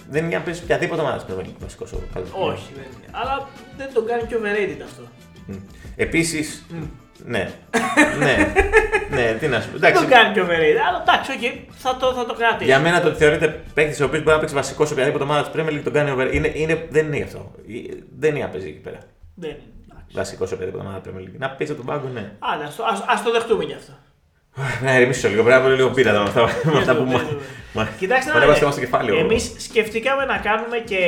[0.09, 1.91] δεν είναι για να παίζει οποιαδήποτε ομάδα στην Premier League βασικός.
[2.32, 3.07] Όχι, δεν είναι.
[3.11, 3.47] Αλλά
[3.78, 5.01] δεν τον κάνει και overrated αυτό.
[5.95, 6.65] Επίσης.
[7.25, 7.49] Ναι.
[8.19, 8.53] ναι.
[9.09, 9.77] ναι, τι να σου πω.
[9.77, 10.81] Δεν Εντάξει, τον κάνει και overrated.
[10.87, 12.65] Αλλά εντάξει, ΟΚ, θα το, θα το κρατήσω.
[12.69, 15.49] για μένα το ότι θεωρείται παίκτης ο οποίος μπορεί να παίξει βασικός σε οποιαδήποτε ομάδα
[15.49, 16.33] της Premier League τον κάνει over.
[16.33, 17.51] Είναι, είναι, δεν είναι γι' αυτό.
[18.19, 18.97] Δεν είναι για να παίζει εκεί πέρα.
[19.35, 19.59] Δεν είναι.
[19.91, 20.15] εντάξει.
[20.15, 21.37] Βασικός σε οποιαδήποτε ομάδα της Premier League.
[21.37, 22.31] Να παίζει από τον πάγκο, ναι.
[22.39, 23.93] Άντε, ας το, ας, ας το δεχτούμε γι' αυτό.
[24.83, 25.43] Να ηρεμήσω λίγο.
[25.43, 26.41] Πρέπει να βρω λίγο πείρα εδώ με αυτά,
[26.71, 27.19] με αυτά που μου.
[27.73, 28.71] μα- Κοιτάξτε μα να έβασε δείτε.
[28.71, 29.11] στο κεφάλι.
[29.11, 30.99] ο- Εμείς σκεφτήκαμε να κάνουμε και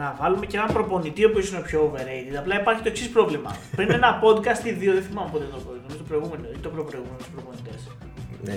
[0.00, 2.34] να βάλουμε και έναν προπονητή ο οποίος είναι ο πιο overrated.
[2.42, 3.50] Απλά υπάρχει το εξής πρόβλημα.
[3.76, 6.68] Πριν ένα podcast ή δύο, δεν θυμάμαι πότε το πρώτο, νομίζω το προηγούμενο ή το
[6.74, 7.80] προπροηγούμενο τους προπονητές.
[8.46, 8.54] Ε,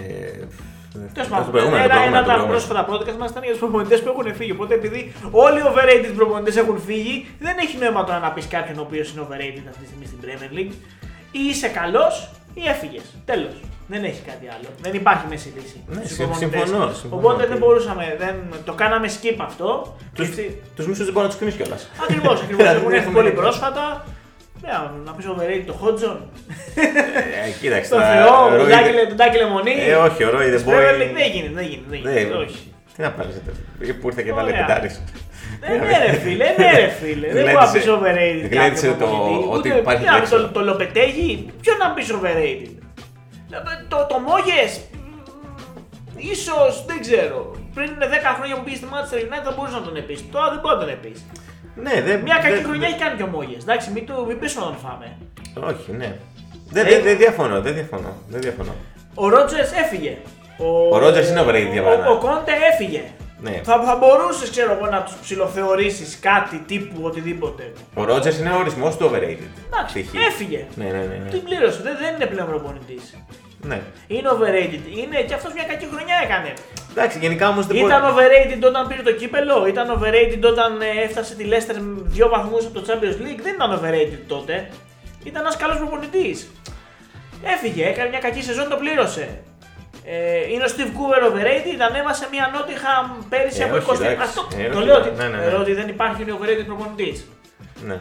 [1.13, 2.51] Τέλος το πάντων, προηγούμενο, ένα, το ένα προηγούμενο, από το τα προηγούμενο.
[2.53, 4.51] πρόσφατα podcast μας ήταν για τους προπονητές που έχουν φύγει.
[4.57, 4.99] Οπότε επειδή
[5.45, 7.15] όλοι οι overrated προπονητές έχουν φύγει,
[7.45, 10.19] δεν έχει νόημα τώρα να πεις κάποιον ο οποίος είναι overrated αυτή τη στιγμή στην
[10.25, 10.73] Premier League.
[11.39, 12.13] Ή είσαι καλός
[12.59, 13.03] ή έφυγες.
[13.25, 13.55] Τέλος.
[13.89, 14.67] Δεν έχει κάτι άλλο.
[14.81, 15.77] Δεν υπάρχει μέση λύση.
[15.87, 16.59] Ναι, στους συμ- προπονητές.
[16.69, 17.15] συμφωνώ, συμφωνώ.
[17.21, 18.35] Οπότε δεν μπορούσαμε, δεν,
[18.65, 19.95] το κάναμε skip αυτό.
[20.15, 20.29] Τους,
[20.75, 21.81] τους μίσους δεν μπορεί να τους κρίνεις κιόλας.
[22.03, 22.57] Ακριβώς, ακριβώς.
[22.63, 23.41] Δηλαδή, Έχουν δεν έρθει έχουμε πολύ δίκιο.
[23.43, 24.05] πρόσφατα.
[24.61, 24.71] Ναι,
[25.05, 26.17] να πεις overrated το Hodgson.
[27.47, 27.89] Ε, κοίταξε.
[27.89, 29.75] Το τώρα, Θεό, ο τον Ρόι Τάκη δεν- Λε- τον Τάκη Λεμονή.
[29.89, 31.21] Ε, όχι, ο Ρόι δεν Στην Premier League μπορεί.
[31.21, 31.89] Δεν γίνεται, δεν γίνεται.
[31.91, 32.37] Δεν Ναι, γίνεται.
[32.45, 32.59] Όχι.
[32.95, 33.35] Τι να πάρεις
[33.99, 34.65] που ήρθε και βάλε Ωραία.
[34.65, 34.89] πεντάρι.
[35.61, 37.27] Ε, ναι, ρε φίλε, ναι, ρε φίλε.
[37.33, 38.47] Δεν μπορεί να πει overrated.
[38.51, 39.47] Γλέντισε κάποιον το προπονητή.
[39.57, 40.45] ότι Ούτε- υπάρχει τι να πεις, λέξη.
[40.45, 41.29] το, το Λοπετέγι,
[41.61, 42.71] ποιο να πει overrated.
[43.51, 43.57] Ε,
[43.91, 44.71] Το, το Μόγες,
[46.33, 47.39] ίσως, δεν ξέρω.
[47.75, 50.23] Πριν 10 χρόνια που πήγες στη Manchester United θα μπορούσες να τον επίσει.
[50.33, 51.23] Τώρα δεν μπορεί να τον επίσει.
[51.85, 52.15] Ναι, δεν.
[52.27, 53.61] Μια κακή δεν- χρονιά έχει κάνει και ο Μόγες.
[53.65, 55.07] Εντάξει, μην, το, μην πέσουμε να τον φάμε.
[55.71, 56.09] Όχι, ναι.
[56.75, 58.11] Δεν Ε, δεν- δεν διαφωνώ, δεν διαφωνώ.
[58.33, 58.73] Δεν διαφωνώ.
[59.23, 60.13] Ο Ρότζερς έφυγε.
[60.91, 62.07] Ο Rodgers είναι overrated για μένα.
[62.09, 63.03] Ο, ο Κόντε έφυγε.
[63.41, 63.61] Ναι.
[63.63, 67.73] Θα, θα μπορούσες, ξέρω εγώ, να τους ψηλοθεωρήσεις κάτι τύπου οτιδήποτε.
[67.93, 69.47] Ο Ρότζερς είναι ο ορισμός του overrated.
[69.67, 70.13] Εντάξει, Π.χ.
[70.27, 70.65] έφυγε.
[70.75, 71.19] Ναι, ναι, ναι.
[71.23, 71.29] ναι.
[71.29, 73.03] Την πλήρωσε, δεν, δεν είναι πλέον προπονητής.
[73.61, 73.81] ναι.
[74.07, 74.97] Είναι overrated.
[74.97, 76.53] Είναι και αυτός μια κακή χρονιά έκανε.
[76.91, 77.87] Εντάξει, γενικά όμως δεν μπορεί.
[77.93, 82.27] Ήταν overrated όταν πήρε το κύπελο, ήταν overrated όταν ε, έφτασε τη Leicester με δύο
[82.29, 83.41] βαθμούς από το Champions League.
[83.41, 84.69] Δεν ήταν overrated τότε.
[85.23, 86.51] Ήταν ένας καλός προπονητής.
[87.43, 89.41] Έφυγε, έκανε μια κακή σεζόν, το πλήρωσε.
[90.09, 93.93] Ε, είναι ο Steve Cooper overrated, ανέβασε μια Nottingham πέρυσι Ε, από όχι, 20.
[94.01, 94.21] εντάξει.
[94.21, 95.43] Αυτό Ε, το όχι, λέω ότι, ναι, ναι, ναι.
[95.45, 97.27] ε, ότι δεν υπάρχει overrated προπονητής.
[97.87, 97.97] Ναι.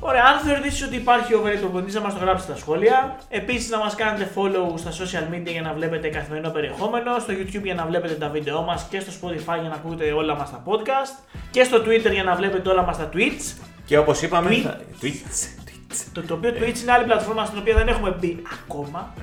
[0.00, 3.16] Ωραία, αν θεωρείτε ότι υπάρχει overrated προπονητής, να μας το γράψετε στα σχόλια.
[3.28, 7.62] Επίσης, να μας κάνετε follow στα social media για να βλέπετε καθημερινό περιεχόμενο, στο YouTube
[7.62, 10.62] για να βλέπετε τα βίντεό μας και στο Spotify για να ακούτε όλα μας τα
[10.66, 13.46] podcast και στο Twitter για να βλέπετε όλα μας τα tweets.
[13.86, 14.50] Και όπως είπαμε.
[14.50, 14.60] Tweets.
[14.62, 16.04] θα- Tweets.
[16.12, 19.14] Το, το οποίο Twitch είναι άλλη πλατφόρμα στην οποία δεν έχουμε μπει ακόμα.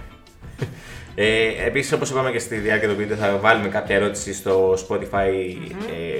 [1.15, 5.29] Ε, Επίσης, όπως είπαμε και στη διάρκεια του βίντεο, θα βάλουμε κάποια ερώτηση στο Spotify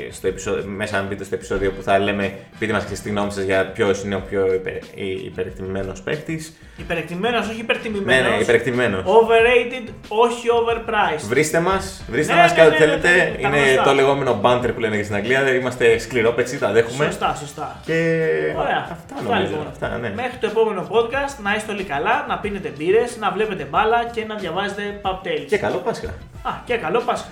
[0.08, 3.10] ε, στο επεισόδιο, μέσα αν μπείτε στο επεισόδιο που θα λέμε πείτε μας και στη
[3.10, 4.76] γνώμη σας για ποιος είναι ο πιο υπερ,
[5.26, 6.54] υπερεκτιμημένος παίκτης.
[6.78, 8.30] Υπερεκτιμένο, όχι Ναι, υπερτιμημένος.
[8.36, 8.98] ναι, υπερεκτιμημένο.
[9.06, 11.26] Overrated, όχι overpriced.
[11.28, 13.10] Βρίστε μας, βρίστε Ναι, μας ναι, και ό,τι ναι, ναι, θέλετε.
[13.10, 13.84] ναι, ναι, τα είναι γνωστά.
[13.84, 15.54] το λεγόμενο banter που λένε και στην Αγγλία.
[15.56, 17.06] Είμαστε σκληρόπετσι, τα δέχουμε.
[17.06, 17.80] Σωστά, σωστά.
[17.86, 17.94] Και
[18.58, 18.88] Ωραία.
[18.92, 19.50] αυτά νομίζω.
[19.52, 19.68] λοιπόν.
[19.72, 20.12] Αυτά, ναι.
[20.16, 24.26] Μέχρι το επόμενο podcast να είστε όλοι καλά, να πίνετε μπύρες, να βλέπετε μπάλα και
[24.26, 25.46] να διαβάζετε pub tales.
[25.48, 26.08] Και καλό Πάσχα.
[26.44, 27.28] Α, και καλό Πάσχα.